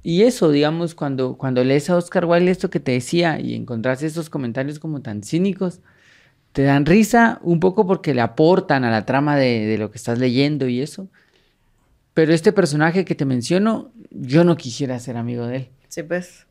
y 0.03 0.23
eso, 0.23 0.49
digamos, 0.51 0.95
cuando, 0.95 1.37
cuando 1.37 1.63
lees 1.63 1.89
a 1.89 1.97
Oscar 1.97 2.25
Wilde 2.25 2.51
esto 2.51 2.69
que 2.69 2.79
te 2.79 2.93
decía 2.93 3.39
y 3.39 3.55
encontrás 3.55 4.03
esos 4.03 4.29
comentarios 4.29 4.79
como 4.79 5.01
tan 5.01 5.21
cínicos, 5.23 5.81
te 6.55 6.63
dan 6.63 6.85
risa 6.85 7.39
un 7.41 7.59
poco 7.59 7.85
porque 7.85 8.13
le 8.13 8.21
aportan 8.21 8.85
a 8.85 8.89
la 8.89 9.05
trama 9.05 9.35
de, 9.35 9.65
de 9.65 9.77
lo 9.77 9.91
que 9.91 9.97
estás 9.97 10.19
leyendo 10.19 10.69
y 10.69 10.79
eso. 10.79 11.09
Pero 12.13 12.33
este 12.33 12.53
personaje 12.53 13.03
que 13.03 13.13
te 13.13 13.25
menciono, 13.25 13.91
yo 14.09 14.45
no 14.45 14.55
quisiera 14.55 14.97
ser 14.99 15.17
amigo 15.17 15.45
de 15.47 15.55
él. 15.57 15.67
Sí, 15.89 16.03
pues. 16.03 16.47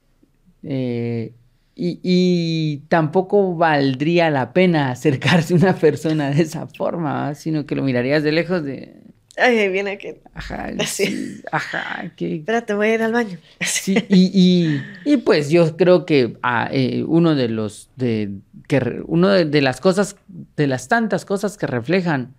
Eh, 0.63 1.33
y, 1.75 2.01
y 2.03 2.83
tampoco 2.89 3.57
valdría 3.57 4.29
la 4.29 4.53
pena 4.53 4.91
acercarse 4.91 5.55
a 5.55 5.57
una 5.57 5.75
persona 5.75 6.31
de 6.33 6.43
esa 6.43 6.67
forma, 6.67 7.35
sino 7.35 7.65
que 7.65 7.75
lo 7.75 7.83
mirarías 7.83 8.23
de 8.23 8.33
lejos 8.33 8.63
de... 8.63 8.97
Ay, 9.39 9.71
viene 9.71 9.97
que. 9.97 10.21
Ajá, 10.35 10.71
sí, 10.87 11.41
ajá, 11.51 12.13
que... 12.15 12.37
Espérate, 12.37 12.75
voy 12.75 12.89
a 12.89 12.95
ir 12.97 13.03
al 13.03 13.13
baño. 13.13 13.39
Sí, 13.61 13.97
y, 14.11 14.31
y, 14.35 14.83
y 15.11 15.17
pues 15.17 15.49
yo 15.49 15.79
creo 15.79 16.05
que 16.05 16.37
ah, 16.43 16.69
eh, 16.71 17.03
uno 17.09 17.35
de 17.35 17.49
los 17.49 17.89
de 17.97 18.33
que 18.67 19.03
uno 19.07 19.29
de, 19.29 19.45
de 19.45 19.61
las 19.63 19.81
cosas 19.81 20.17
de 20.57 20.67
las 20.67 20.89
tantas 20.89 21.25
cosas 21.25 21.57
que 21.59 21.67
reflejan 21.67 22.35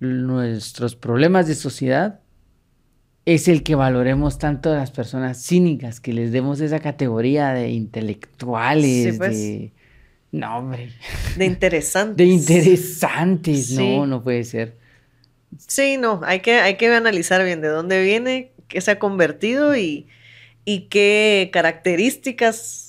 nuestros 0.00 0.96
problemas 0.96 1.46
de 1.46 1.54
sociedad 1.54 2.20
es 3.24 3.48
el 3.48 3.62
que 3.62 3.74
valoremos 3.74 4.38
tanto 4.38 4.70
a 4.70 4.76
las 4.76 4.90
personas 4.90 5.42
cínicas, 5.42 5.98
que 6.00 6.12
les 6.12 6.30
demos 6.30 6.60
esa 6.60 6.80
categoría 6.80 7.54
de 7.54 7.70
intelectuales, 7.70 9.12
Sí, 9.14 9.18
pues. 9.18 9.30
de 9.38 9.72
no 10.32 10.58
hombre, 10.58 10.90
De 11.38 11.44
interesante. 11.46 12.22
de 12.24 12.28
interesantes, 12.30 13.66
Sí. 13.68 13.76
no, 13.96 14.06
no 14.06 14.22
puede 14.22 14.44
ser. 14.44 14.76
Sí, 15.56 15.96
no, 15.96 16.20
hay 16.24 16.40
que, 16.40 16.54
hay 16.60 16.76
que 16.76 16.92
analizar 16.92 17.42
bien 17.44 17.60
de 17.60 17.68
dónde 17.68 18.02
viene, 18.02 18.50
qué 18.68 18.80
se 18.80 18.90
ha 18.90 18.98
convertido 18.98 19.76
y, 19.76 20.08
y 20.64 20.88
qué 20.88 21.50
características 21.52 22.83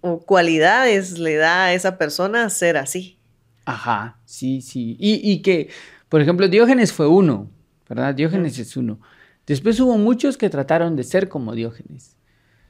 o 0.00 0.20
cualidades 0.20 1.18
le 1.18 1.36
da 1.36 1.64
a 1.66 1.74
esa 1.74 1.98
persona 1.98 2.48
ser 2.50 2.76
así. 2.76 3.18
Ajá, 3.64 4.18
sí, 4.24 4.60
sí. 4.62 4.96
Y, 4.98 5.20
y 5.30 5.42
que, 5.42 5.68
por 6.08 6.20
ejemplo, 6.20 6.48
Diógenes 6.48 6.92
fue 6.92 7.06
uno, 7.06 7.48
¿verdad? 7.88 8.14
Diógenes 8.14 8.58
es 8.58 8.76
uno. 8.76 9.00
Después 9.46 9.78
hubo 9.80 9.96
muchos 9.98 10.36
que 10.36 10.50
trataron 10.50 10.96
de 10.96 11.04
ser 11.04 11.28
como 11.28 11.54
Diógenes. 11.54 12.16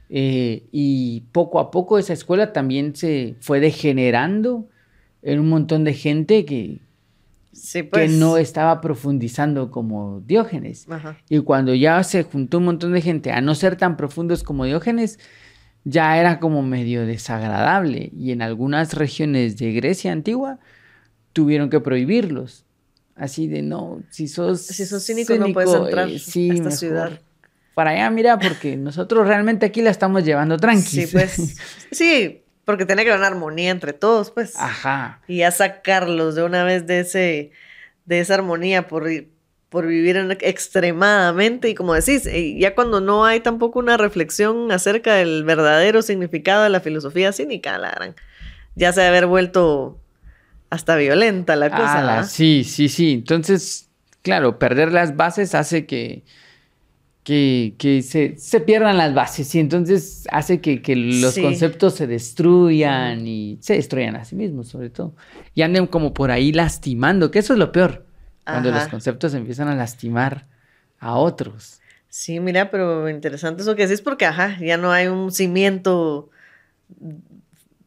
Eh, 0.08 0.64
y 0.72 1.20
poco 1.32 1.60
a 1.60 1.70
poco 1.70 1.98
esa 1.98 2.12
escuela 2.12 2.52
también 2.52 2.96
se 2.96 3.36
fue 3.40 3.60
degenerando 3.60 4.68
en 5.22 5.38
un 5.38 5.48
montón 5.48 5.84
de 5.84 5.94
gente 5.94 6.44
que, 6.44 6.80
Sí, 7.52 7.82
pues. 7.84 8.10
que 8.10 8.16
no 8.18 8.36
estaba 8.36 8.80
profundizando 8.80 9.70
como 9.70 10.20
Diógenes. 10.26 10.86
Ajá. 10.90 11.16
Y 11.28 11.38
cuando 11.40 11.74
ya 11.74 12.02
se 12.02 12.24
juntó 12.24 12.58
un 12.58 12.64
montón 12.64 12.92
de 12.92 13.00
gente 13.02 13.30
a 13.32 13.40
no 13.40 13.54
ser 13.54 13.76
tan 13.76 13.96
profundos 13.96 14.42
como 14.42 14.64
Diógenes, 14.64 15.18
ya 15.84 16.18
era 16.18 16.40
como 16.40 16.62
medio 16.62 17.06
desagradable. 17.06 18.10
Y 18.16 18.32
en 18.32 18.42
algunas 18.42 18.94
regiones 18.94 19.56
de 19.56 19.72
Grecia 19.72 20.12
antigua 20.12 20.58
tuvieron 21.32 21.70
que 21.70 21.80
prohibirlos. 21.80 22.64
Así 23.16 23.48
de 23.48 23.62
no, 23.62 24.02
si 24.10 24.28
sos, 24.28 24.62
Si 24.62 24.86
sos 24.86 25.04
cínico, 25.04 25.34
no 25.34 25.52
puedes 25.52 25.74
entrar 25.74 26.08
eh, 26.08 26.16
a 26.16 26.18
sí, 26.18 26.48
esta 26.48 26.64
mejor 26.64 26.72
ciudad. 26.72 27.20
Para 27.74 27.90
allá, 27.90 28.10
mira, 28.10 28.38
porque 28.38 28.76
nosotros 28.76 29.26
realmente 29.26 29.66
aquí 29.66 29.82
la 29.82 29.90
estamos 29.90 30.24
llevando 30.24 30.56
tranqui. 30.56 31.06
Sí, 31.06 31.06
pues. 31.06 31.56
Sí, 31.90 32.42
porque 32.64 32.86
tiene 32.86 33.04
que 33.04 33.10
haber 33.10 33.20
una 33.20 33.28
armonía 33.28 33.70
entre 33.70 33.92
todos, 33.92 34.30
pues. 34.30 34.54
Ajá. 34.56 35.20
Y 35.28 35.38
ya 35.38 35.50
sacarlos 35.50 36.34
de 36.34 36.44
una 36.44 36.64
vez 36.64 36.86
de 36.86 37.00
ese, 37.00 37.50
de 38.06 38.20
esa 38.20 38.34
armonía 38.34 38.88
por, 38.88 39.08
por 39.70 39.86
vivir 39.86 40.16
en- 40.16 40.32
extremadamente. 40.32 41.68
Y 41.70 41.74
como 41.74 41.94
decís, 41.94 42.26
y 42.26 42.58
ya 42.60 42.74
cuando 42.74 43.00
no 43.00 43.24
hay 43.24 43.40
tampoco 43.40 43.78
una 43.78 43.96
reflexión 43.96 44.70
acerca 44.72 45.14
del 45.14 45.44
verdadero 45.44 46.02
significado 46.02 46.64
de 46.64 46.70
la 46.70 46.80
filosofía 46.80 47.32
cínica, 47.32 47.78
la 47.78 47.90
gran, 47.92 48.14
ya 48.74 48.92
se 48.92 49.00
debe 49.00 49.16
haber 49.16 49.26
vuelto 49.28 49.98
hasta 50.70 50.96
violenta 50.96 51.56
la 51.56 51.70
cosa. 51.70 51.98
Ala, 52.00 52.16
¿va? 52.16 52.22
sí, 52.24 52.64
sí, 52.64 52.88
sí. 52.88 53.12
Entonces, 53.12 53.88
claro, 54.22 54.58
perder 54.58 54.92
las 54.92 55.16
bases 55.16 55.54
hace 55.54 55.86
que, 55.86 56.22
que, 57.22 57.74
que 57.78 58.02
se, 58.02 58.36
se 58.38 58.60
pierdan 58.60 58.96
las 58.96 59.14
bases 59.14 59.54
y 59.54 59.60
entonces 59.60 60.26
hace 60.32 60.60
que, 60.60 60.80
que 60.82 60.96
los 60.96 61.34
Sí. 61.34 61.42
conceptos 61.42 61.94
se 61.94 62.06
destruyan 62.06 63.26
y 63.26 63.58
se 63.60 63.74
destruyan 63.74 64.16
a 64.16 64.24
sí 64.24 64.34
mismos, 64.36 64.68
sobre 64.68 64.90
todo. 64.90 65.14
Y 65.54 65.62
anden 65.62 65.86
como 65.86 66.14
por 66.14 66.30
ahí 66.30 66.52
lastimando, 66.52 67.30
que 67.30 67.40
eso 67.40 67.52
es 67.52 67.58
lo 67.58 67.72
peor, 67.72 68.06
cuando 68.44 68.70
los 68.70 68.88
conceptos 68.88 69.34
empiezan 69.34 69.68
a 69.68 69.74
lastimar 69.74 70.46
a 70.98 71.16
otros. 71.16 71.80
Sí, 72.08 72.40
mira, 72.40 72.70
pero 72.70 73.08
interesante 73.08 73.62
eso 73.62 73.76
que 73.76 73.86
decís 73.86 74.02
porque, 74.02 74.26
ajá, 74.26 74.58
ya 74.60 74.76
no 74.76 74.90
hay 74.92 75.06
un 75.06 75.30
cimiento 75.30 76.30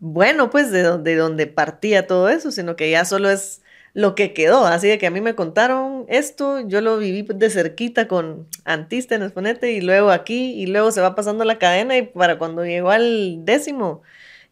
bueno, 0.05 0.49
pues, 0.49 0.69
de 0.69 0.81
donde, 0.83 1.15
donde 1.15 1.47
partía 1.47 2.07
todo 2.07 2.27
eso, 2.27 2.51
sino 2.51 2.75
que 2.75 2.91
ya 2.91 3.05
solo 3.05 3.29
es 3.29 3.61
lo 3.93 4.15
que 4.15 4.33
quedó. 4.33 4.65
Así 4.65 4.89
de 4.89 4.97
que 4.97 5.07
a 5.07 5.11
mí 5.11 5.21
me 5.21 5.33
contaron 5.33 6.03
esto, 6.09 6.59
yo 6.67 6.81
lo 6.81 6.97
viví 6.97 7.25
de 7.33 7.49
cerquita 7.49 8.09
con 8.09 8.45
Antístenes, 8.65 9.31
ponete, 9.31 9.71
y 9.71 9.79
luego 9.79 10.11
aquí, 10.11 10.61
y 10.61 10.65
luego 10.65 10.91
se 10.91 10.99
va 10.99 11.15
pasando 11.15 11.45
la 11.45 11.57
cadena, 11.57 11.97
y 11.97 12.01
para 12.01 12.37
cuando 12.37 12.65
llegó 12.65 12.91
al 12.91 13.45
décimo, 13.45 14.01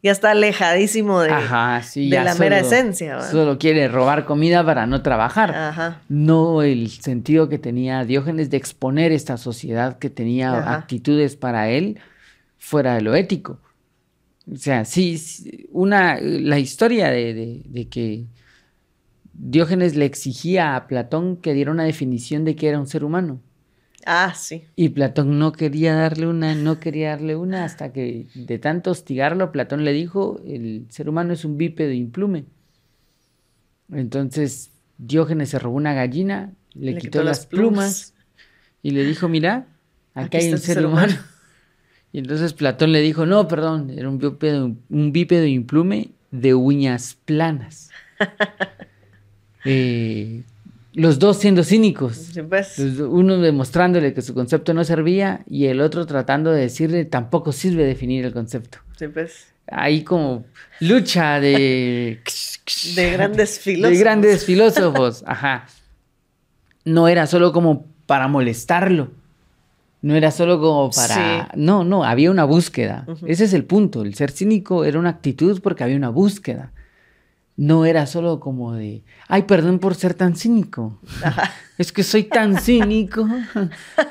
ya 0.04 0.12
está 0.12 0.32
alejadísimo 0.32 1.22
de, 1.22 1.30
Ajá, 1.32 1.82
sí. 1.84 2.10
de 2.10 2.24
la 2.24 2.34
mera 2.36 2.60
esencia. 2.60 3.22
Solo 3.22 3.58
quiere 3.60 3.88
robar 3.88 4.26
comida 4.26 4.66
para 4.66 4.88
no 4.88 5.02
trabajar. 5.02 5.54
Ajá. 5.56 6.02
no 6.10 6.62
el 6.64 6.90
sentido 6.90 7.50
que 7.50 7.60
tenía 7.60 8.04
Diógenes 8.04 8.50
de 8.50 8.58
exponer 8.58 9.12
esta 9.12 9.38
sociedad 9.38 10.00
que 10.00 10.10
tenía 10.10 10.58
Ajá. 10.58 10.74
actitudes 10.76 11.36
para 11.36 11.70
él 11.70 12.00
fuera 12.58 12.96
de 12.96 13.02
lo 13.02 13.14
ético. 13.16 13.60
O 14.52 14.58
sea, 14.58 14.86
sí, 14.86 15.18
sí, 15.20 15.68
una, 15.72 16.20
la 16.20 16.58
historia 16.58 17.10
de, 17.10 17.34
de- 17.34 17.62
de 17.66 17.88
que 17.88 18.26
Diógenes 19.34 19.96
le 19.96 20.06
exigía 20.06 20.76
a 20.76 20.88
Platón 20.88 21.38
que 21.38 21.54
diera 21.54 21.72
una 21.72 21.84
definición 21.86 22.44
de 22.44 22.56
qué 22.56 22.68
era 22.70 22.80
un 22.80 22.88
ser 22.88 23.04
humano. 23.04 23.40
Ah, 24.06 24.34
sí. 24.36 24.66
Y 24.76 24.90
Platón 24.90 25.40
no 25.40 25.52
quería 25.52 25.96
darle 25.96 26.28
una, 26.28 26.56
no 26.56 26.80
quería 26.80 27.12
darle 27.12 27.36
una, 27.36 27.66
hasta 27.66 27.94
que 27.94 28.28
de 28.34 28.60
tanto 28.60 28.92
hostigarlo, 28.92 29.52
Platón 29.52 29.84
le 29.84 29.94
dijo, 29.94 30.42
el 30.46 30.86
ser 30.90 31.10
humano 31.10 31.34
es 31.34 31.46
un 31.46 31.58
bípedo 31.58 31.92
implume. 31.92 32.46
Entonces 33.92 34.72
Diógenes 34.98 35.50
se 35.50 35.60
robó 35.60 35.78
una 35.78 35.94
gallina, 35.94 36.54
le, 36.74 36.98
quitó, 36.98 37.24
las 37.24 37.46
plumas, 37.46 38.14
y 38.82 38.92
le 38.92 39.04
dijo, 39.04 39.28
mira, 39.28 39.68
aquí, 40.14 40.38
hay 40.38 40.52
un 40.52 40.58
ser, 40.60 40.86
humano. 40.86 41.14
Y 42.14 42.20
entonces 42.20 42.52
Platón 42.52 42.92
le 42.92 43.00
dijo, 43.00 43.26
no, 43.26 43.48
perdón, 43.48 43.90
era 43.90 44.10
un 44.10 44.18
bípedo, 44.18 44.76
un 44.90 45.12
bípedo 45.14 45.46
implume 45.46 46.12
de 46.32 46.54
uñas 46.54 47.18
planas. 47.26 47.90
Eh, 49.64 50.42
los 50.94 51.20
dos 51.20 51.38
siendo 51.38 51.64
cínicos. 51.64 52.32
Pues. 52.50 52.78
Uno 52.80 53.38
demostrándole 53.38 54.14
que 54.14 54.22
su 54.22 54.34
concepto 54.34 54.74
no 54.74 54.84
servía 54.84 55.44
y 55.50 55.68
el 55.68 55.82
otro 55.82 56.06
tratando 56.06 56.52
de 56.52 56.62
decirle 56.62 57.06
tampoco 57.06 57.52
sirve 57.52 57.86
definir 57.86 58.26
el 58.26 58.34
concepto. 58.34 58.80
Pues. 59.14 59.48
Ahí 59.68 60.04
como 60.04 60.46
lucha 60.80 61.40
de... 61.40 62.22
de 62.96 63.12
grandes 63.12 63.60
filósofos. 63.64 63.92
De 63.92 64.04
grandes 64.04 64.46
filósofos, 64.46 65.24
ajá. 65.28 65.68
No 66.84 67.08
era 67.08 67.28
solo 67.28 67.54
como 67.54 67.86
para 68.06 68.28
molestarlo. 68.28 69.12
No 70.02 70.16
era 70.16 70.32
solo 70.32 70.60
como 70.60 70.90
para... 70.90 71.52
No, 71.56 71.84
no, 71.84 72.04
había 72.04 72.32
una 72.32 72.44
búsqueda. 72.44 73.06
Ese 73.28 73.46
es 73.46 73.54
el 73.54 73.66
punto. 73.66 74.02
El 74.02 74.16
ser 74.16 74.32
cínico 74.32 74.84
era 74.84 74.98
una 74.98 75.12
actitud 75.12 75.62
porque 75.62 75.84
había 75.84 75.96
una 75.96 76.10
búsqueda 76.10 76.72
no 77.58 77.86
era 77.86 78.06
solo 78.08 78.40
como 78.40 78.74
de, 78.74 79.04
ay, 79.28 79.44
perdón 79.44 79.80
por 79.80 79.96
ser 79.96 80.14
tan 80.14 80.36
cínico. 80.36 81.00
Es 81.78 81.92
que 81.92 82.04
soy 82.04 82.24
tan 82.24 82.60
cínico. 82.60 83.28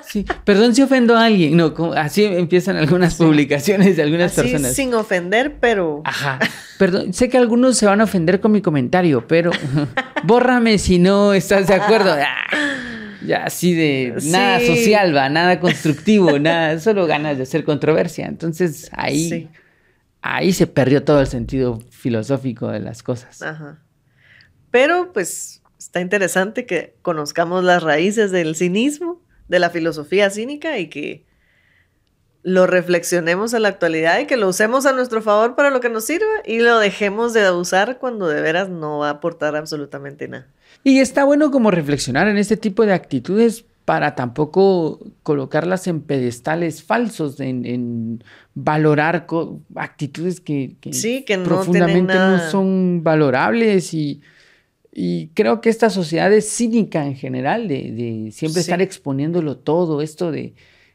Sí, 0.06 0.24
perdón 0.44 0.74
si 0.74 0.82
ofendo 0.82 1.16
a 1.16 1.26
alguien. 1.26 1.56
No, 1.56 1.72
así 1.96 2.24
empiezan 2.24 2.76
algunas 2.76 3.14
publicaciones 3.14 3.96
de 3.96 4.02
algunas 4.02 4.32
personas. 4.32 4.74
Sin 4.74 4.92
ofender, 4.94 5.58
pero. 5.60 6.02
Ajá. 6.04 6.38
Perdón, 6.78 7.12
sé 7.12 7.28
que 7.28 7.38
algunos 7.38 7.76
se 7.76 7.86
van 7.86 8.00
a 8.00 8.04
ofender 8.04 8.40
con 8.40 8.52
mi 8.52 8.60
comentario, 8.60 9.26
pero 9.28 9.50
bórrame 10.24 10.78
si 10.78 10.98
no 10.98 11.32
estás 11.32 11.68
de 11.68 11.74
acuerdo. 11.74 12.12
Ah, 12.12 12.46
ya 13.24 13.44
así 13.44 13.74
de 13.74 14.14
nada 14.24 14.60
social, 14.60 15.14
va, 15.14 15.28
nada 15.28 15.60
constructivo, 15.60 16.38
nada, 16.38 16.78
solo 16.80 17.06
ganas 17.06 17.36
de 17.36 17.44
hacer 17.44 17.64
controversia. 17.64 18.26
Entonces 18.26 18.90
ahí 18.92 19.48
ahí 20.22 20.52
se 20.52 20.66
perdió 20.66 21.04
todo 21.04 21.20
el 21.20 21.26
sentido 21.26 21.80
filosófico 21.90 22.68
de 22.68 22.80
las 22.80 23.02
cosas. 23.02 23.42
Ajá. 23.42 23.82
Pero 24.70 25.12
pues 25.12 25.62
está 25.78 26.00
interesante 26.00 26.66
que 26.66 26.96
conozcamos 27.02 27.64
las 27.64 27.82
raíces 27.82 28.30
del 28.30 28.54
cinismo, 28.54 29.22
de 29.48 29.58
la 29.58 29.70
filosofía 29.70 30.30
cínica 30.30 30.78
y 30.78 30.88
que 30.88 31.26
lo 32.42 32.66
reflexionemos 32.66 33.52
en 33.52 33.62
la 33.62 33.68
actualidad 33.68 34.18
y 34.20 34.26
que 34.26 34.36
lo 34.36 34.48
usemos 34.48 34.86
a 34.86 34.92
nuestro 34.92 35.20
favor 35.20 35.56
para 35.56 35.70
lo 35.70 35.80
que 35.80 35.90
nos 35.90 36.04
sirva 36.04 36.26
y 36.46 36.60
lo 36.60 36.78
dejemos 36.78 37.34
de 37.34 37.50
usar 37.50 37.98
cuando 37.98 38.28
de 38.28 38.40
veras 38.40 38.70
no 38.70 38.98
va 38.98 39.08
a 39.08 39.12
aportar 39.12 39.56
absolutamente 39.56 40.28
nada. 40.28 40.46
Y 40.82 41.00
está 41.00 41.24
bueno 41.24 41.50
como 41.50 41.70
reflexionar 41.70 42.28
en 42.28 42.38
este 42.38 42.56
tipo 42.56 42.86
de 42.86 42.94
actitudes 42.94 43.66
para 43.84 44.14
tampoco 44.14 45.00
colocarlas 45.22 45.86
en 45.86 46.00
pedestales 46.02 46.82
falsos, 46.82 47.40
en, 47.40 48.22
valorar 48.54 49.26
actitudes 49.74 50.40
que, 50.40 50.76
profundamente 51.44 52.14
no, 52.14 52.38
son 52.50 53.02
valorables 53.02 53.92
y, 53.94 54.20
creo 55.34 55.60
que 55.60 55.70
esta 55.70 55.90
sociedad 55.90 56.32
es 56.32 56.48
cínica 56.48 57.06
en 57.06 57.16
general, 57.16 57.68
de, 57.68 58.30
siempre 58.32 58.60
estar 58.60 58.82
exponiéndolo 58.82 59.56
todo, 59.56 60.02
esto 60.02 60.30
de 60.30 60.54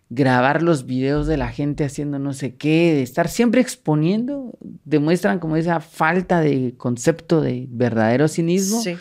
grabar 0.10 0.62
los 0.62 0.86
videos 0.86 1.26
de 1.26 1.38
la 1.38 1.50
gente 1.50 1.84
haciendo 1.84 2.20
no 2.20 2.34
sé 2.34 2.56
qué, 2.56 2.94
de 2.94 3.02
estar 3.02 3.28
siempre 3.28 3.60
exponiendo, 3.62 4.52
demuestran 4.84 5.40
como 5.40 5.56
esa 5.58 5.80
falta 5.80 6.42
de 6.42 6.76
concepto 6.78 7.42
de 7.42 7.66
verdadero 7.70 8.28
cinismo. 8.28 8.82
Sí. 8.82 8.96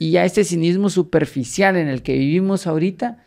Y 0.00 0.16
a 0.16 0.24
este 0.24 0.44
cinismo 0.44 0.88
superficial 0.88 1.76
en 1.76 1.86
el 1.86 2.02
que 2.02 2.14
vivimos 2.14 2.66
ahorita 2.66 3.18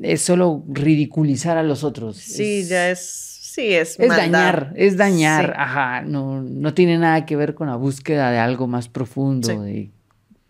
es 0.00 0.22
solo 0.22 0.64
ridiculizar 0.66 1.58
a 1.58 1.62
los 1.62 1.84
otros. 1.84 2.16
Sí, 2.16 2.64
ya 2.64 2.88
es, 2.88 3.00
sí, 3.00 3.74
es. 3.74 4.00
Es 4.00 4.08
dañar, 4.08 4.72
es 4.74 4.96
dañar, 4.96 5.52
ajá, 5.54 6.00
no, 6.00 6.40
no 6.40 6.72
tiene 6.72 6.96
nada 6.96 7.26
que 7.26 7.36
ver 7.36 7.54
con 7.54 7.68
la 7.68 7.76
búsqueda 7.76 8.30
de 8.30 8.38
algo 8.38 8.66
más 8.66 8.88
profundo. 8.88 9.66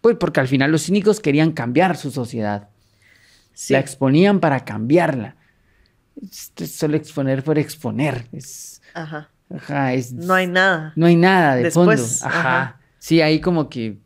pues 0.01 0.17
porque 0.17 0.39
al 0.39 0.47
final 0.47 0.71
los 0.71 0.85
cínicos 0.85 1.19
querían 1.19 1.51
cambiar 1.51 1.97
su 1.97 2.13
sociedad. 2.13 2.69
La 3.69 3.81
exponían 3.81 4.39
para 4.39 4.65
cambiarla. 4.65 5.35
solo 6.55 6.97
exponer 6.97 7.43
por 7.43 7.59
exponer. 7.59 8.29
Es, 8.31 8.81
ajá. 8.95 9.29
Ajá, 9.53 9.93
es, 9.93 10.13
no 10.13 10.35
hay 10.35 10.47
nada. 10.47 10.93
No 10.95 11.07
hay 11.07 11.17
nada 11.17 11.57
de 11.57 11.69
fondo. 11.73 12.01
Ajá. 12.23 12.79
Sí, 13.01 13.21
ahí 13.21 13.41
como 13.41 13.69
que 13.69 13.99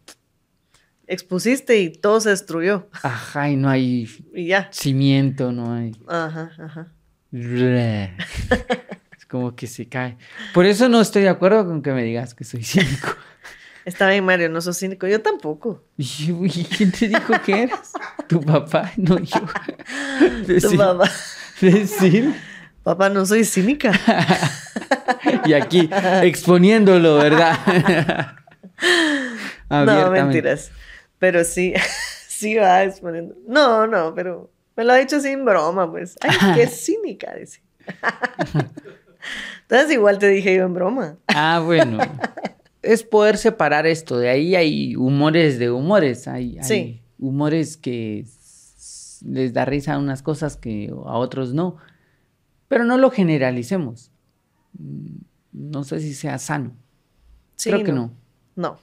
expusiste 1.07 1.79
y 1.79 1.90
todo 1.90 2.21
se 2.21 2.31
destruyó. 2.31 2.88
Ajá, 3.03 3.51
y 3.51 3.57
no 3.57 3.69
hay 3.69 4.09
ya. 4.35 4.69
cimiento, 4.73 5.53
no 5.53 5.75
hay. 5.75 5.92
Ajá, 6.07 6.53
ajá. 6.59 6.92
es 7.33 9.27
como 9.29 9.55
que 9.55 9.66
se 9.66 9.88
cae. 9.88 10.16
Por 10.55 10.66
eso 10.66 10.88
no 10.88 11.01
estoy 11.01 11.23
de 11.23 11.29
acuerdo 11.29 11.66
con 11.66 11.83
que 11.83 11.92
me 11.92 12.03
digas 12.03 12.35
que 12.35 12.45
soy 12.45 12.64
cínico. 12.64 13.09
Está 13.85 14.09
bien, 14.09 14.25
Mario, 14.25 14.49
no 14.49 14.61
sos 14.61 14.77
cínico. 14.77 15.07
Yo 15.07 15.23
tampoco. 15.23 15.85
¿Y 15.97 16.64
quién 16.77 16.90
te 16.90 17.07
dijo 17.07 17.35
que 17.45 17.62
eres? 17.62 17.92
Tu 18.27 18.40
papá, 18.40 18.92
no 18.97 19.16
yo. 19.19 19.40
tu 20.61 20.77
papá. 20.77 21.09
Decir. 21.61 22.35
Papá, 22.83 23.09
no 23.09 23.25
soy 23.25 23.45
cínica. 23.45 23.92
y 25.47 25.53
aquí 25.53 25.88
exponiéndolo, 26.23 27.16
¿verdad? 27.16 28.37
no, 29.71 30.11
mentiras. 30.11 30.73
Pero 31.18 31.44
sí, 31.44 31.74
sí 32.29 32.57
va 32.57 32.85
exponiendo. 32.85 33.35
No, 33.46 33.87
no, 33.87 34.14
pero 34.14 34.50
me 34.76 34.85
lo 34.85 34.92
ha 34.92 34.96
dicho 34.96 35.20
sin 35.20 35.44
broma, 35.44 35.90
pues. 35.90 36.16
Ay, 36.20 36.55
qué 36.55 36.66
cínica, 36.66 37.35
dice. 37.35 37.62
Entonces 39.62 39.90
igual 39.92 40.18
te 40.18 40.29
dije 40.29 40.55
yo 40.55 40.64
en 40.64 40.74
broma. 40.74 41.16
Ah, 41.29 41.62
bueno. 41.64 41.98
es 42.83 43.02
poder 43.02 43.37
separar 43.37 43.87
esto. 43.87 44.18
De 44.18 44.29
ahí 44.29 44.55
hay 44.55 44.96
humores 44.96 45.59
de 45.59 45.70
humores. 45.70 46.29
Hay, 46.29 46.59
hay 46.59 47.02
humores 47.18 47.76
que 47.76 48.24
les 49.24 49.52
da 49.52 49.64
risa 49.64 49.94
a 49.94 49.98
unas 49.98 50.22
cosas 50.22 50.57
que 50.57 50.90
a 50.90 51.18
otros 51.18 51.52
no. 51.52 51.76
Pero 52.68 52.85
no 52.85 52.96
lo 52.96 53.11
generalicemos. 53.11 54.12
Mm, 54.79 55.16
no 55.52 55.85
sé 55.85 56.00
si 56.00 56.14
sea 56.14 56.38
sano. 56.38 56.76
Creo 57.62 57.83
que 57.83 57.92
no. 57.92 58.12
No. 58.55 58.79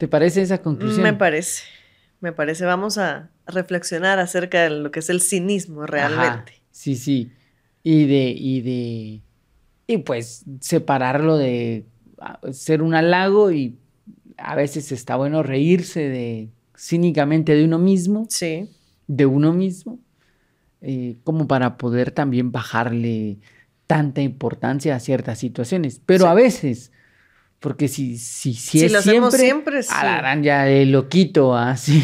¿Te 0.00 0.08
parece 0.08 0.40
esa 0.40 0.62
conclusión? 0.62 1.02
Me 1.02 1.12
parece, 1.12 1.64
me 2.20 2.32
parece. 2.32 2.64
Vamos 2.64 2.96
a 2.96 3.28
reflexionar 3.46 4.18
acerca 4.18 4.62
de 4.62 4.70
lo 4.70 4.90
que 4.90 5.00
es 5.00 5.10
el 5.10 5.20
cinismo 5.20 5.84
realmente. 5.84 6.54
sí, 6.70 6.96
sí. 6.96 7.30
Y 7.82 8.06
de, 8.06 8.30
y 8.30 8.60
de, 8.62 9.20
y 9.86 9.98
pues 9.98 10.46
separarlo 10.60 11.36
de 11.36 11.84
ser 12.50 12.80
un 12.80 12.94
halago 12.94 13.52
y 13.52 13.76
a 14.38 14.54
veces 14.54 14.90
está 14.90 15.16
bueno 15.16 15.42
reírse 15.42 16.08
de 16.08 16.48
cínicamente 16.74 17.54
de 17.54 17.66
uno 17.66 17.78
mismo. 17.78 18.24
Sí. 18.30 18.70
De 19.06 19.26
uno 19.26 19.52
mismo. 19.52 19.98
Eh, 20.80 21.18
como 21.24 21.46
para 21.46 21.76
poder 21.76 22.10
también 22.10 22.52
bajarle 22.52 23.36
tanta 23.86 24.22
importancia 24.22 24.96
a 24.96 25.00
ciertas 25.00 25.38
situaciones. 25.38 26.00
Pero 26.06 26.26
a 26.26 26.32
veces 26.32 26.90
porque 27.60 27.88
si, 27.88 28.16
si, 28.16 28.54
si, 28.54 28.86
es 28.86 29.02
siempre, 29.02 29.38
siempre 29.38 29.82
sí. 29.82 29.94
ya 30.40 30.68
el 30.68 30.92
loquito, 30.92 31.54
así, 31.56 32.02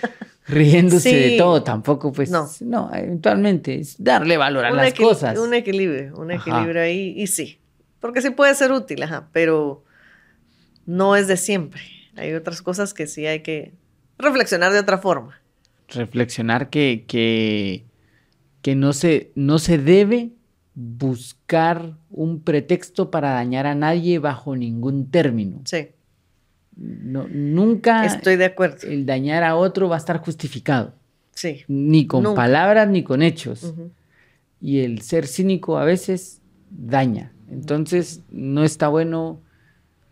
riéndose 0.46 1.14
de 1.14 1.38
todo, 1.38 1.62
tampoco, 1.62 2.12
pues, 2.12 2.30
no, 2.30 2.48
no 2.60 2.90
eventualmente 2.94 3.80
es 3.80 3.96
darle 4.02 4.36
valor 4.36 4.66
a 4.66 4.70
las 4.70 4.94
cosas. 4.94 5.38
Un 5.38 5.54
equilibrio, 5.54 6.14
un 6.16 6.30
equilibrio 6.30 6.82
ahí, 6.82 7.14
y 7.16 7.26
sí, 7.26 7.58
porque 8.00 8.20
sí 8.20 8.30
puede 8.30 8.54
ser 8.54 8.70
útil, 8.70 9.02
ajá, 9.02 9.28
pero 9.32 9.82
no 10.84 11.16
es 11.16 11.26
de 11.26 11.38
siempre. 11.38 11.82
Hay 12.16 12.34
otras 12.34 12.60
cosas 12.62 12.92
que 12.92 13.06
sí 13.06 13.26
hay 13.26 13.40
que 13.40 13.72
reflexionar 14.18 14.72
de 14.72 14.80
otra 14.80 14.98
forma. 14.98 15.40
Reflexionar 15.88 16.68
que, 16.68 17.04
que, 17.08 17.84
que 18.60 18.74
no, 18.74 18.92
se, 18.92 19.30
no 19.34 19.58
se 19.58 19.78
debe 19.78 20.32
buscar 20.80 21.96
un 22.08 22.40
pretexto 22.40 23.10
para 23.10 23.32
dañar 23.32 23.66
a 23.66 23.74
nadie 23.74 24.20
bajo 24.20 24.54
ningún 24.54 25.10
término. 25.10 25.60
Sí. 25.64 25.88
No, 26.76 27.26
nunca 27.26 28.04
estoy 28.04 28.36
de 28.36 28.44
acuerdo. 28.44 28.86
El 28.86 29.04
dañar 29.04 29.42
a 29.42 29.56
otro 29.56 29.88
va 29.88 29.96
a 29.96 29.98
estar 29.98 30.18
justificado. 30.18 30.94
Sí. 31.34 31.62
Ni 31.66 32.06
con 32.06 32.32
palabras 32.36 32.88
ni 32.88 33.02
con 33.02 33.22
hechos. 33.22 33.74
Y 34.60 34.78
el 34.80 35.02
ser 35.02 35.26
cínico 35.26 35.78
a 35.78 35.84
veces 35.84 36.42
daña. 36.70 37.32
Entonces 37.50 38.22
no 38.30 38.62
está 38.62 38.86
bueno 38.86 39.40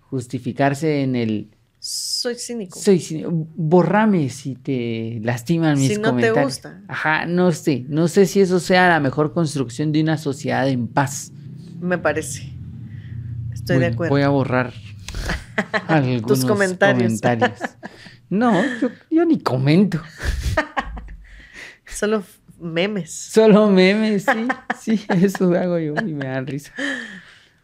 justificarse 0.00 1.02
en 1.04 1.14
el 1.14 1.48
Soy 1.88 2.34
cínico. 2.34 2.80
Soy 2.80 2.98
cínico. 2.98 3.30
Borrame 3.54 4.28
si 4.28 4.56
te 4.56 5.20
lastiman 5.22 5.78
mis 5.78 5.88
Si 5.88 5.94
no 5.96 6.02
te 6.02 6.08
comentarios. 6.08 6.44
gusta. 6.44 6.80
Ajá, 6.88 7.26
no 7.26 7.52
sé. 7.52 7.84
No 7.88 8.08
sé 8.08 8.26
si 8.26 8.40
eso 8.40 8.58
sea 8.58 8.88
la 8.88 8.98
mejor 8.98 9.32
construcción 9.32 9.92
de 9.92 10.00
una 10.02 10.18
sociedad 10.18 10.68
en 10.68 10.88
paz. 10.88 11.30
Me 11.80 11.96
parece. 11.98 12.52
Estoy 13.52 13.76
de 13.76 13.80
Bueno, 13.82 13.94
acuerdo. 13.94 14.10
Voy 14.14 14.22
a 14.22 14.28
borrar 14.30 14.72
algunos 15.86 16.44
comentarios. 16.44 17.20
comentarios. 17.20 17.60
No, 18.28 18.60
yo, 18.80 18.88
yo 19.08 19.24
ni 19.24 19.38
comento. 19.38 20.02
Solo 21.86 22.24
memes. 22.58 23.12
Solo 23.12 23.70
memes, 23.70 24.24
sí. 24.24 24.96
Sí, 24.98 25.06
eso 25.10 25.52
hago 25.54 25.78
yo 25.78 25.94
y 26.04 26.12
me 26.12 26.26
dan 26.26 26.44
risa. 26.44 26.72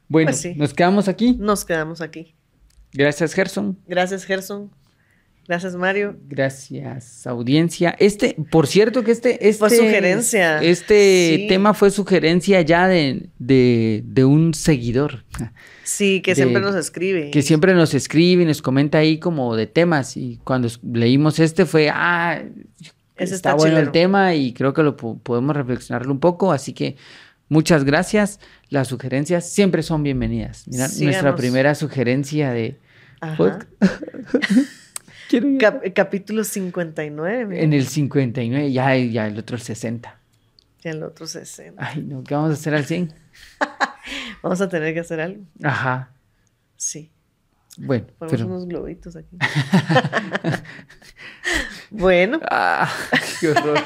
Bueno, 0.07 0.29
Pues 0.29 0.41
sí. 0.41 0.55
nos 0.55 0.73
quedamos 0.73 1.09
aquí. 1.09 1.37
Nos 1.39 1.65
quedamos 1.65 2.01
aquí. 2.01 2.37
Gracias, 2.93 3.33
Gerson. 3.35 3.79
Gracias, 3.87 4.25
Gerson. 4.25 4.71
Gracias, 5.49 5.75
Mario. 5.75 6.17
Gracias, 6.29 7.27
audiencia. 7.27 7.97
Este, 7.99 8.37
por 8.51 8.69
cierto 8.69 9.03
que 9.03 9.11
este, 9.11 9.49
este 9.49 9.59
Fue 9.59 9.71
sugerencia. 9.71 10.63
Este 10.63 11.37
Sí. 11.41 11.47
tema 11.49 11.75
fue 11.75 11.91
sugerencia 11.91 12.61
ya 12.61 12.87
de, 12.87 13.29
de, 13.41 14.03
de 14.07 14.25
un 14.25 14.55
seguidor 14.55 15.25
Sí, 15.83 16.21
que 16.23 16.31
De- 16.31 16.37
siempre 16.37 16.63
nos 16.63 16.77
escribe. 16.77 17.31
que 17.33 17.43
siempre 17.43 17.75
nos 17.75 17.93
escribe 17.93 18.45
y 18.45 18.47
nos 18.47 18.63
comenta 18.63 18.99
ahí 18.99 19.19
como 19.19 19.57
de 19.57 19.67
temas. 19.67 20.17
Y 20.17 20.39
cuando 20.45 20.69
leímos 20.85 21.41
este 21.41 21.67
fue, 21.67 21.91
ah, 21.91 22.41
Ese 23.17 23.35
está, 23.35 23.51
está 23.51 23.55
bueno 23.55 23.79
el 23.79 23.91
tema 23.91 24.35
y 24.37 24.53
creo 24.55 24.73
que 24.73 24.85
lo 24.85 24.97
po- 24.97 25.19
podemos 25.19 25.57
reflexionarlo 25.57 26.13
un 26.13 26.21
poco. 26.21 26.53
Así 26.53 26.73
que 26.73 26.95
muchas 27.49 27.83
gracias. 27.83 28.39
Las 28.69 28.87
sugerencias 28.89 29.51
siempre 29.51 29.83
son 29.83 30.05
bienvenidas. 30.05 30.69
Mira, 30.69 30.87
nuestra 31.01 31.35
primera 31.35 31.75
sugerencia 31.75 32.53
de 32.53 32.79
Ajá. 33.23 33.59
Cap- 35.59 35.83
capítulo 35.95 36.45
59. 36.45 37.47
mira. 37.47 37.63
En 37.63 37.73
el 37.73 37.87
59, 37.87 38.71
ya, 38.71 38.95
ya 38.97 39.27
el 39.27 39.39
otro 39.39 39.57
el 39.57 39.63
60. 39.63 40.19
Y 40.85 40.89
el 40.89 41.03
otro 41.03 41.27
60. 41.27 41.83
Ay, 41.83 42.03
no, 42.03 42.23
¿qué 42.23 42.35
vamos 42.35 42.51
a 42.51 42.55
hacer 42.55 42.75
al 42.75 42.85
100? 42.85 43.15
Vamos 44.43 44.61
a 44.61 44.69
tener 44.69 44.93
que 44.93 45.01
hacer 45.01 45.21
algo. 45.21 45.45
Ajá. 45.63 46.11
Sí. 46.77 47.11
Bueno, 47.79 48.07
Ponemos 48.19 48.31
pero. 48.41 48.47
unos 48.49 48.67
globitos 48.67 49.15
aquí. 49.17 49.39
bueno, 51.91 52.41
Ah, 52.51 52.91
qué 53.41 53.51
horror. 53.51 53.79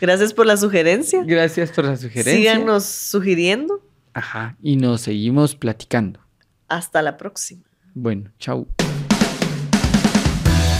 gracias 0.00 0.34
por 0.34 0.46
la 0.46 0.56
sugerencia. 0.56 1.22
Gracias 1.24 1.70
por 1.70 1.84
la 1.84 1.96
sugerencia. 1.96 2.34
Síganos 2.34 2.84
sugiriendo. 2.84 3.80
Ajá. 4.12 4.56
Y 4.60 4.76
nos 4.76 5.02
seguimos 5.02 5.54
platicando. 5.54 6.20
Hasta 6.68 7.00
la 7.00 7.16
próxima. 7.16 7.62
Bueno, 7.94 8.30
chao. 8.40 8.66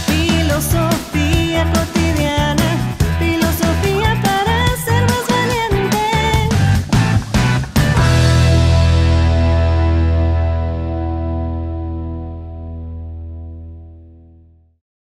Filosofía 0.05 1.63